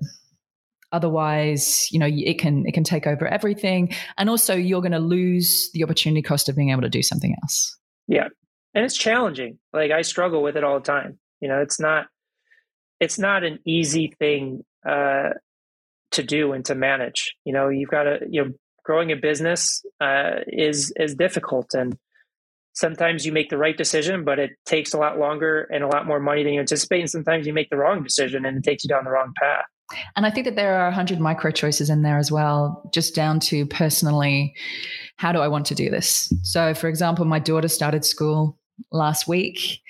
[0.92, 5.00] otherwise you know it can it can take over everything and also you're going to
[5.00, 7.76] lose the opportunity cost of being able to do something else
[8.08, 8.28] yeah.
[8.74, 9.60] And it's challenging.
[9.72, 11.20] Like I struggle with it all the time.
[11.42, 12.08] You know, it's not
[13.00, 15.32] it's not an easy thing uh
[16.12, 17.36] to do and to manage.
[17.46, 18.52] You know, you've got to you know
[18.84, 21.98] growing a business uh is is difficult and
[22.74, 26.06] sometimes you make the right decision but it takes a lot longer and a lot
[26.06, 28.84] more money than you anticipate and sometimes you make the wrong decision and it takes
[28.84, 29.64] you down the wrong path
[30.16, 33.40] and I think that there are 100 micro choices in there as well, just down
[33.42, 34.54] to personally,
[35.18, 36.34] how do I want to do this?
[36.44, 38.58] So, for example, my daughter started school
[38.92, 39.82] last week,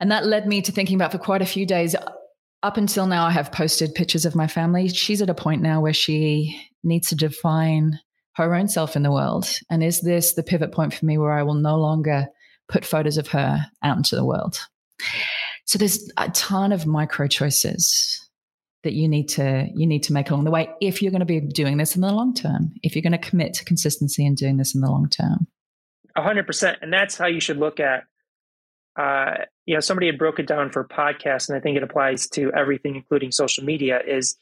[0.00, 1.96] and that led me to thinking about for quite a few days.
[2.62, 4.88] Up until now, I have posted pictures of my family.
[4.88, 7.98] She's at a point now where she needs to define
[8.36, 9.46] her own self in the world.
[9.70, 12.26] And is this the pivot point for me where I will no longer
[12.68, 14.58] put photos of her out into the world?
[15.66, 18.23] So there's a ton of micro choices
[18.84, 21.26] that you need to you need to make along the way if you're going to
[21.26, 24.36] be doing this in the long term if you're going to commit to consistency and
[24.36, 25.46] doing this in the long term.
[26.16, 28.04] 100% and that's how you should look at
[28.96, 32.28] uh, you know somebody had broke it down for podcasts and i think it applies
[32.28, 34.36] to everything including social media is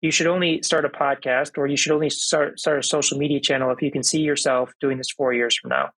[0.00, 3.40] you should only start a podcast or you should only start start a social media
[3.40, 5.90] channel if you can see yourself doing this four years from now.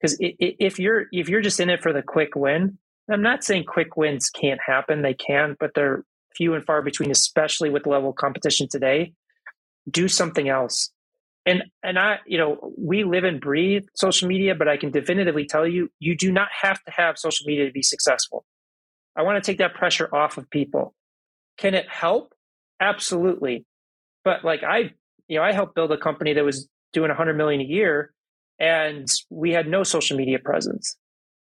[0.00, 2.78] Because if you're if you're just in it for the quick win
[3.10, 6.04] i'm not saying quick wins can't happen they can but they're
[6.36, 9.12] few and far between, especially with the level of competition today.
[9.90, 10.90] do something else.
[11.46, 15.46] And and I, you know, we live and breathe social media, but I can definitively
[15.46, 18.44] tell you, you do not have to have social media to be successful.
[19.16, 20.94] I want to take that pressure off of people.
[21.58, 22.34] Can it help?
[22.80, 23.66] Absolutely.
[24.24, 24.92] But like I,
[25.28, 28.12] you know, I helped build a company that was doing 100 million a year
[28.58, 30.96] and we had no social media presence.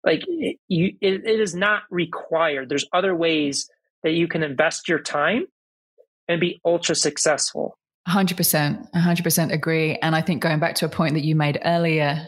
[0.04, 2.68] Like it, you, it, it is not required.
[2.68, 3.68] There's other ways
[4.06, 5.46] that you can invest your time
[6.28, 7.76] and be ultra successful.
[8.08, 8.92] 100%.
[8.94, 9.96] 100% agree.
[9.96, 12.24] And I think going back to a point that you made earlier,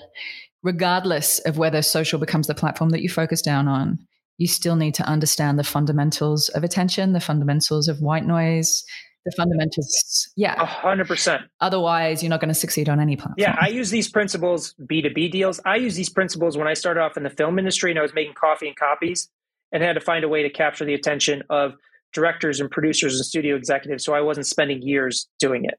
[0.64, 4.00] regardless of whether social becomes the platform that you focus down on,
[4.38, 8.82] you still need to understand the fundamentals of attention, the fundamentals of white noise,
[9.24, 10.28] the fundamentals.
[10.36, 10.60] Yeah.
[10.60, 11.42] A hundred percent.
[11.60, 13.36] Otherwise, you're not going to succeed on any platform.
[13.38, 13.56] Yeah.
[13.60, 15.60] I use these principles, B2B deals.
[15.64, 18.14] I use these principles when I started off in the film industry and I was
[18.14, 19.28] making coffee and copies
[19.72, 21.74] and had to find a way to capture the attention of
[22.12, 24.04] directors and producers and studio executives.
[24.04, 25.74] So I wasn't spending years doing it.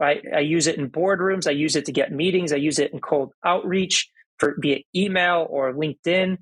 [0.00, 1.46] I, I use it in boardrooms.
[1.46, 2.52] I use it to get meetings.
[2.52, 6.38] I use it in cold outreach for via email or LinkedIn.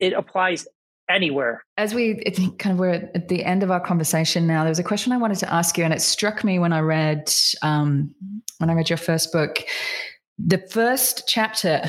[0.00, 0.66] It applies
[1.08, 1.64] anywhere.
[1.76, 4.70] As we I think kind of we're at the end of our conversation now, there
[4.70, 7.32] was a question I wanted to ask you, and it struck me when I read
[7.62, 8.14] um,
[8.58, 9.58] when I read your first book.
[10.38, 11.82] The first chapter,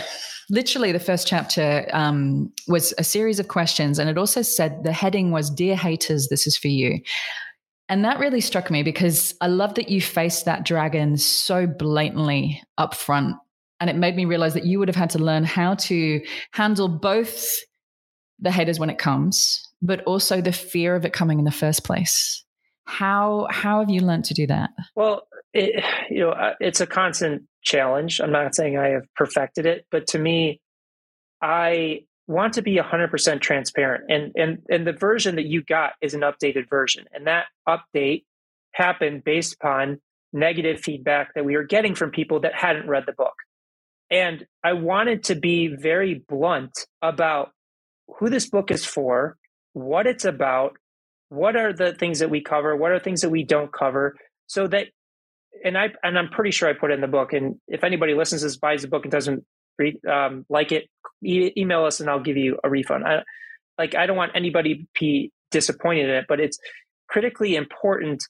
[0.50, 4.94] literally the first chapter, um, was a series of questions, and it also said the
[4.94, 7.02] heading was "Dear haters, this is for you."
[7.90, 12.62] And that really struck me because I love that you faced that dragon so blatantly
[12.78, 13.38] up front.
[13.80, 16.22] And it made me realize that you would have had to learn how to
[16.52, 17.48] handle both
[18.40, 21.84] the haters when it comes, but also the fear of it coming in the first
[21.84, 22.44] place.
[22.86, 24.72] How how have you learned to do that?
[24.96, 28.20] Well, it, you know, uh, it's a constant challenge.
[28.22, 30.60] I'm not saying I have perfected it, but to me,
[31.42, 34.06] I want to be 100% transparent.
[34.10, 38.24] And and and the version that you got is an updated version, and that update
[38.72, 40.00] happened based upon
[40.34, 43.34] negative feedback that we were getting from people that hadn't read the book.
[44.10, 47.52] And I wanted to be very blunt about
[48.20, 49.38] who this book is for,
[49.74, 50.78] what it's about,
[51.30, 54.16] what are the things that we cover, what are things that we don't cover,
[54.48, 54.88] so that
[55.64, 57.34] and I and I'm pretty sure I put it in the book.
[57.34, 59.44] And if anybody listens this, buys the book and doesn't
[59.78, 60.86] read um, like it,
[61.24, 63.06] e- email us and I'll give you a refund.
[63.06, 63.24] I,
[63.78, 66.60] like I don't want anybody be disappointed in it, but it's
[67.10, 68.24] critically important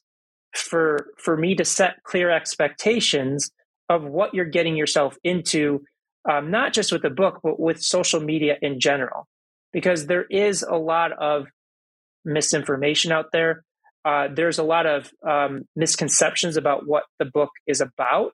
[0.54, 3.50] for for me to set clear expectations
[3.88, 5.82] of what you're getting yourself into,
[6.30, 9.26] um, not just with the book, but with social media in general
[9.72, 11.46] because there is a lot of
[12.24, 13.64] misinformation out there.
[14.08, 18.32] Uh, there's a lot of um, misconceptions about what the book is about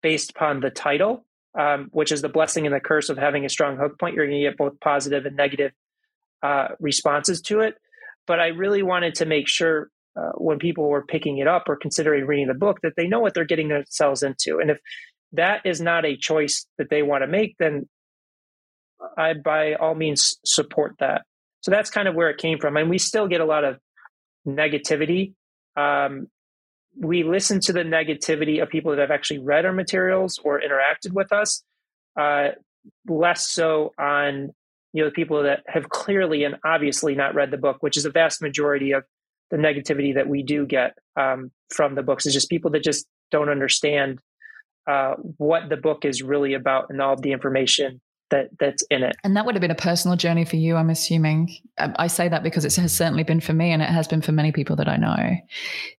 [0.00, 1.24] based upon the title,
[1.58, 4.14] um, which is the blessing and the curse of having a strong hook point.
[4.14, 5.72] You're going to get both positive and negative
[6.40, 7.74] uh, responses to it.
[8.28, 11.74] But I really wanted to make sure uh, when people were picking it up or
[11.74, 14.60] considering reading the book that they know what they're getting themselves into.
[14.60, 14.78] And if
[15.32, 17.88] that is not a choice that they want to make, then
[19.16, 21.22] I by all means support that.
[21.62, 22.76] So that's kind of where it came from.
[22.76, 23.78] And we still get a lot of
[24.48, 25.34] negativity.
[25.76, 26.28] Um,
[26.98, 31.12] we listen to the negativity of people that have actually read our materials or interacted
[31.12, 31.62] with us,
[32.16, 32.50] uh,
[33.06, 34.52] less so on
[34.92, 38.04] you know the people that have clearly and obviously not read the book, which is
[38.04, 39.04] a vast majority of
[39.50, 42.26] the negativity that we do get um, from the books.
[42.26, 44.20] Is just people that just don't understand
[44.86, 49.02] uh, what the book is really about and all of the information that that's in
[49.02, 49.16] it.
[49.24, 51.56] And that would have been a personal journey for you, I'm assuming.
[51.78, 54.22] Um, I say that because it has certainly been for me, and it has been
[54.22, 55.36] for many people that I know.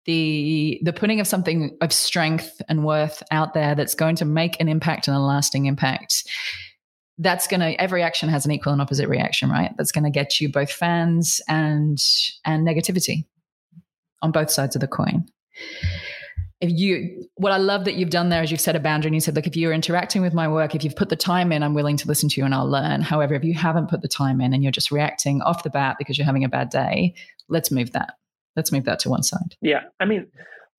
[0.05, 4.61] The the putting of something of strength and worth out there that's going to make
[4.61, 6.25] an impact and a lasting impact.
[7.19, 9.73] That's going to every action has an equal and opposite reaction, right?
[9.77, 11.99] That's going to get you both fans and
[12.45, 13.27] and negativity
[14.23, 15.27] on both sides of the coin
[16.61, 19.15] if you what i love that you've done there is you've set a boundary and
[19.15, 21.63] you said look if you're interacting with my work if you've put the time in
[21.63, 23.01] i'm willing to listen to you and i'll learn.
[23.01, 25.97] However if you haven't put the time in and you're just reacting off the bat
[25.99, 27.15] because you're having a bad day
[27.49, 28.15] let's move that.
[28.57, 29.57] Let's move that to one side.
[29.61, 29.83] Yeah.
[30.01, 30.27] I mean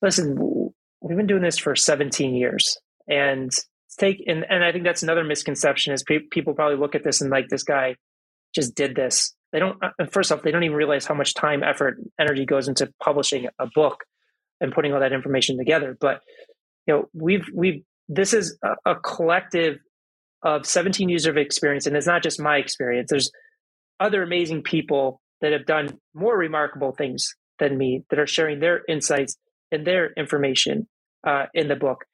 [0.01, 0.71] listen
[1.01, 2.77] we've been doing this for 17 years
[3.07, 3.51] and
[3.97, 7.21] take and, and i think that's another misconception is pe- people probably look at this
[7.21, 7.95] and like this guy
[8.53, 9.33] just did this.
[9.51, 12.67] They don't uh, first off they don't even realize how much time effort energy goes
[12.67, 14.03] into publishing a book
[14.61, 15.97] and putting all that information together.
[15.99, 16.21] But
[16.87, 19.77] you know, we've we've this is a, a collective
[20.41, 23.09] of 17 years of experience, and it's not just my experience.
[23.09, 23.31] There's
[23.99, 28.81] other amazing people that have done more remarkable things than me that are sharing their
[28.87, 29.37] insights
[29.71, 30.87] and their information
[31.25, 32.05] uh, in the book.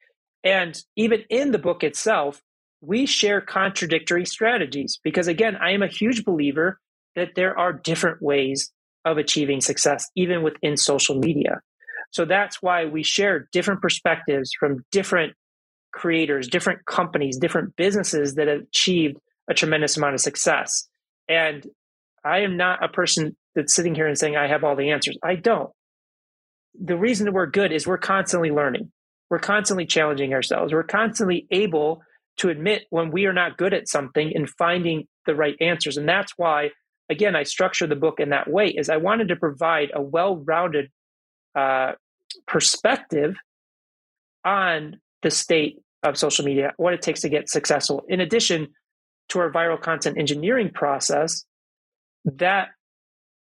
[0.44, 2.42] And even in the book itself,
[2.80, 6.78] we share contradictory strategies because, again, I am a huge believer
[7.14, 8.70] that there are different ways
[9.04, 11.60] of achieving success, even within social media.
[12.16, 15.34] So that's why we share different perspectives from different
[15.92, 19.18] creators, different companies, different businesses that have achieved
[19.50, 20.88] a tremendous amount of success.
[21.28, 21.66] And
[22.24, 25.18] I am not a person that's sitting here and saying I have all the answers.
[25.22, 25.68] I don't.
[26.82, 28.90] The reason that we're good is we're constantly learning.
[29.28, 30.72] We're constantly challenging ourselves.
[30.72, 32.00] We're constantly able
[32.38, 35.98] to admit when we are not good at something and finding the right answers.
[35.98, 36.70] And that's why,
[37.10, 40.88] again, I structure the book in that way is I wanted to provide a well-rounded
[41.54, 41.92] uh,
[42.46, 43.36] perspective
[44.44, 48.04] on the state of social media, what it takes to get successful.
[48.08, 48.68] In addition
[49.30, 51.44] to our viral content engineering process,
[52.24, 52.68] that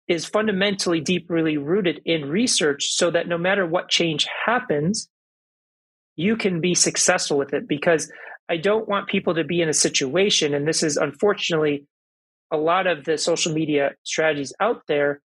[0.07, 5.07] is fundamentally deeply rooted in research so that no matter what change happens,
[6.15, 7.67] you can be successful with it.
[7.67, 8.11] Because
[8.49, 11.85] I don't want people to be in a situation, and this is unfortunately
[12.51, 15.21] a lot of the social media strategies out there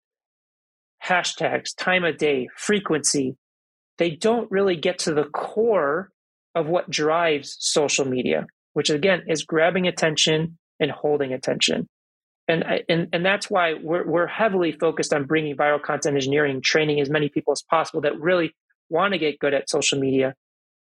[1.04, 3.36] hashtags, time of day, frequency,
[4.00, 6.10] they don't really get to the core
[6.56, 11.88] of what drives social media, which again is grabbing attention and holding attention.
[12.47, 17.00] And, and, and that's why we're, we're heavily focused on bringing viral content engineering, training
[17.00, 18.56] as many people as possible that really
[18.89, 20.34] want to get good at social media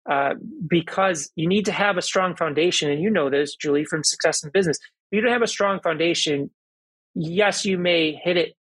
[0.09, 0.33] uh,
[0.67, 2.89] because you need to have a strong foundation.
[2.89, 4.79] And you know this, Julie, from success in business.
[5.11, 6.49] If you don't have a strong foundation,
[7.13, 8.53] yes, you may hit it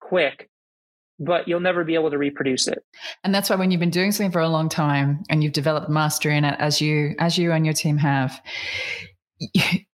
[0.00, 0.48] quick,
[1.20, 2.82] but you'll never be able to reproduce it.
[3.22, 5.90] And that's why when you've been doing something for a long time and you've developed
[5.90, 8.40] mastery in it as you as you and your team have,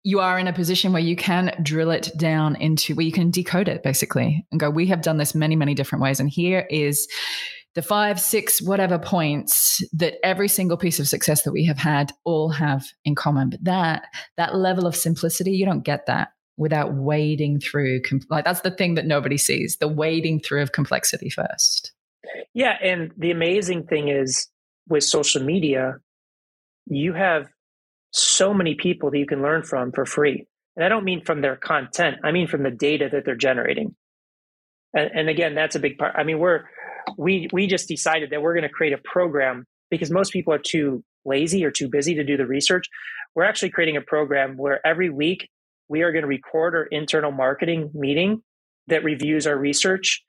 [0.03, 3.31] you are in a position where you can drill it down into where you can
[3.31, 6.21] decode it basically and go, we have done this many, many different ways.
[6.21, 7.07] And here is
[7.75, 12.13] the five, six, whatever points that every single piece of success that we have had
[12.25, 13.51] all have in common.
[13.51, 14.05] But that
[14.39, 18.95] that level of simplicity, you don't get that without wading through like that's the thing
[18.95, 21.93] that nobody sees the wading through of complexity first.
[22.53, 24.47] Yeah and the amazing thing is
[24.87, 25.95] with social media
[26.87, 27.49] you have
[28.13, 30.47] so many people that you can learn from for free.
[30.77, 33.97] And i don't mean from their content i mean from the data that they're generating.
[34.93, 36.65] And, and again that's a big part i mean we're
[37.17, 40.59] we we just decided that we're going to create a program because most people are
[40.63, 42.87] too lazy or too busy to do the research.
[43.35, 45.49] We're actually creating a program where every week
[45.91, 48.43] we are going to record our internal marketing meeting
[48.87, 50.23] that reviews our research,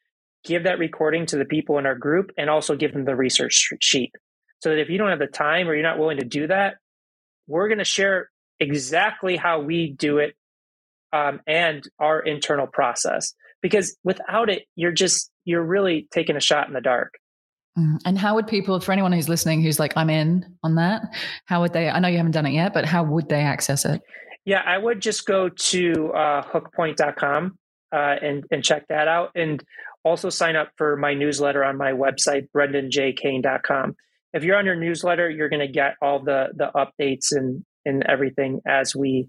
[0.44, 3.70] give that recording to the people in our group, and also give them the research
[3.80, 4.12] sheet.
[4.60, 6.76] So that if you don't have the time or you're not willing to do that,
[7.48, 10.36] we're going to share exactly how we do it
[11.14, 13.34] um, and our internal process.
[13.62, 17.14] Because without it, you're just, you're really taking a shot in the dark.
[17.78, 21.04] Mm, and how would people, for anyone who's listening who's like, I'm in on that,
[21.46, 23.86] how would they, I know you haven't done it yet, but how would they access
[23.86, 24.02] it?
[24.46, 27.58] Yeah, I would just go to uh, hookpoint.com
[27.94, 29.32] uh, and, and check that out.
[29.36, 29.64] And
[30.04, 33.96] also sign up for my newsletter on my website, brendanjkane.com.
[34.34, 38.04] If you're on your newsletter, you're going to get all the, the updates and, and
[38.08, 39.28] everything as we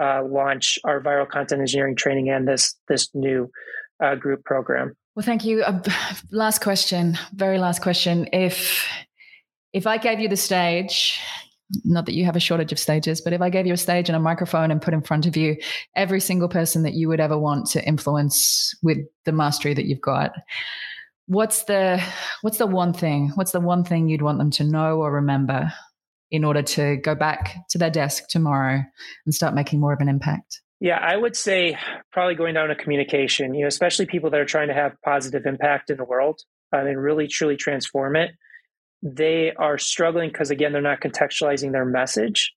[0.00, 3.50] uh, launch our viral content engineering training and this, this new
[4.02, 4.94] uh, group program.
[5.14, 5.62] Well, thank you.
[5.62, 5.82] Uh,
[6.30, 8.28] last question, very last question.
[8.32, 8.86] If
[9.72, 11.18] if I gave you the stage,
[11.84, 14.08] not that you have a shortage of stages, but if I gave you a stage
[14.08, 15.56] and a microphone and put in front of you
[15.94, 20.00] every single person that you would ever want to influence with the mastery that you've
[20.00, 20.32] got,
[21.26, 22.02] what's the
[22.42, 23.32] what's the one thing?
[23.34, 25.72] What's the one thing you'd want them to know or remember
[26.30, 28.82] in order to go back to their desk tomorrow
[29.24, 30.60] and start making more of an impact?
[30.78, 31.78] Yeah, I would say
[32.12, 35.46] probably going down to communication, you know, especially people that are trying to have positive
[35.46, 36.42] impact in the world
[36.72, 38.32] I and really truly transform it
[39.02, 42.52] they are struggling because again they're not contextualizing their message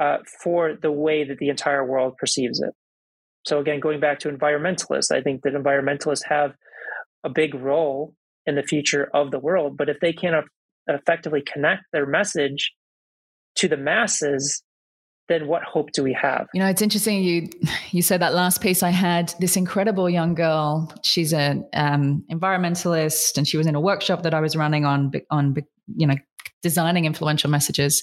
[0.00, 2.74] uh, for the way that the entire world perceives it.
[3.46, 6.52] So again going back to environmentalists i think that environmentalists have
[7.24, 8.14] a big role
[8.46, 10.44] in the future of the world but if they can't
[10.86, 12.72] effectively connect their message
[13.56, 14.62] to the masses
[15.28, 16.48] then what hope do we have?
[16.54, 17.22] You know, it's interesting.
[17.22, 17.48] You
[17.90, 18.82] you said that last piece.
[18.82, 20.92] I had this incredible young girl.
[21.02, 25.12] She's an um, environmentalist, and she was in a workshop that I was running on
[25.30, 25.54] on
[25.96, 26.16] you know
[26.62, 28.02] designing influential messages.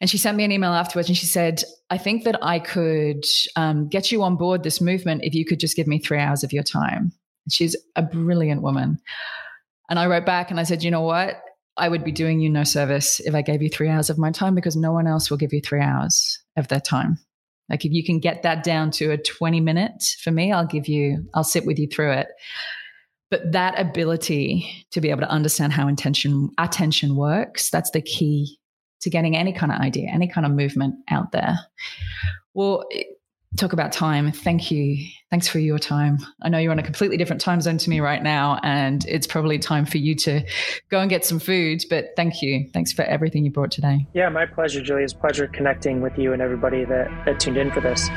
[0.00, 3.24] And she sent me an email afterwards, and she said, "I think that I could
[3.56, 6.42] um, get you on board this movement if you could just give me three hours
[6.42, 7.12] of your time."
[7.48, 8.98] She's a brilliant woman.
[9.90, 11.40] And I wrote back and I said, "You know what?
[11.76, 14.30] I would be doing you no service if I gave you three hours of my
[14.30, 17.18] time because no one else will give you three hours of their time.
[17.68, 20.88] Like if you can get that down to a 20 minute for me, I'll give
[20.88, 22.28] you, I'll sit with you through it.
[23.30, 28.58] But that ability to be able to understand how intention, attention works, that's the key
[29.00, 31.58] to getting any kind of idea, any kind of movement out there.
[32.52, 32.84] Well,
[33.56, 34.32] talk about time.
[34.32, 35.06] Thank you.
[35.30, 36.18] Thanks for your time.
[36.42, 39.26] I know you're on a completely different time zone to me right now, and it's
[39.26, 40.42] probably time for you to
[40.90, 41.82] go and get some food.
[41.88, 42.68] But thank you.
[42.72, 44.06] Thanks for everything you brought today.
[44.14, 45.04] Yeah, my pleasure, Julie.
[45.04, 48.08] It's pleasure connecting with you and everybody that, that tuned in for this.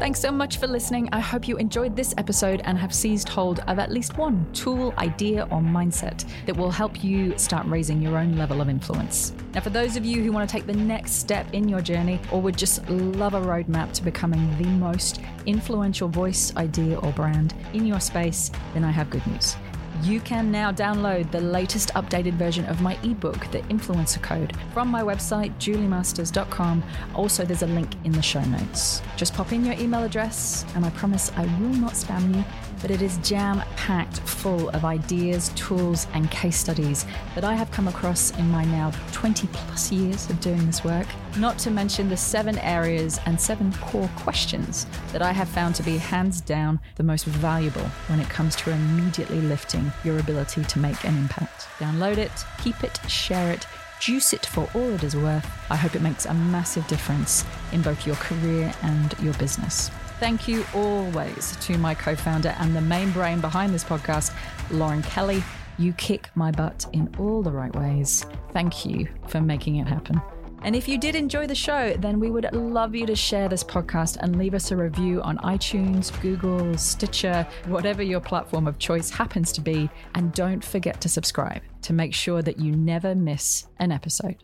[0.00, 1.10] Thanks so much for listening.
[1.12, 4.94] I hope you enjoyed this episode and have seized hold of at least one tool,
[4.96, 9.34] idea, or mindset that will help you start raising your own level of influence.
[9.52, 12.18] Now, for those of you who want to take the next step in your journey
[12.32, 17.52] or would just love a roadmap to becoming the most influential voice, idea, or brand
[17.74, 19.54] in your space, then I have good news
[20.02, 24.88] you can now download the latest updated version of my ebook, The Influencer Code, from
[24.88, 26.82] my website, juliemasters.com.
[27.14, 29.02] Also, there's a link in the show notes.
[29.16, 32.44] Just pop in your email address, and I promise I will not spam you
[32.80, 37.70] but it is jam packed full of ideas, tools, and case studies that I have
[37.70, 41.06] come across in my now 20 plus years of doing this work.
[41.38, 45.82] Not to mention the seven areas and seven core questions that I have found to
[45.82, 50.78] be hands down the most valuable when it comes to immediately lifting your ability to
[50.78, 51.68] make an impact.
[51.78, 53.66] Download it, keep it, share it
[54.00, 55.46] juice it for all it is worth.
[55.70, 59.90] I hope it makes a massive difference in both your career and your business.
[60.20, 64.34] Thank you always to my co founder and the main brain behind this podcast,
[64.70, 65.42] Lauren Kelly.
[65.78, 68.26] You kick my butt in all the right ways.
[68.52, 70.20] Thank you for making it happen.
[70.62, 73.64] And if you did enjoy the show, then we would love you to share this
[73.64, 79.08] podcast and leave us a review on iTunes, Google, Stitcher, whatever your platform of choice
[79.08, 79.88] happens to be.
[80.14, 84.36] And don't forget to subscribe to make sure that you never miss an episode.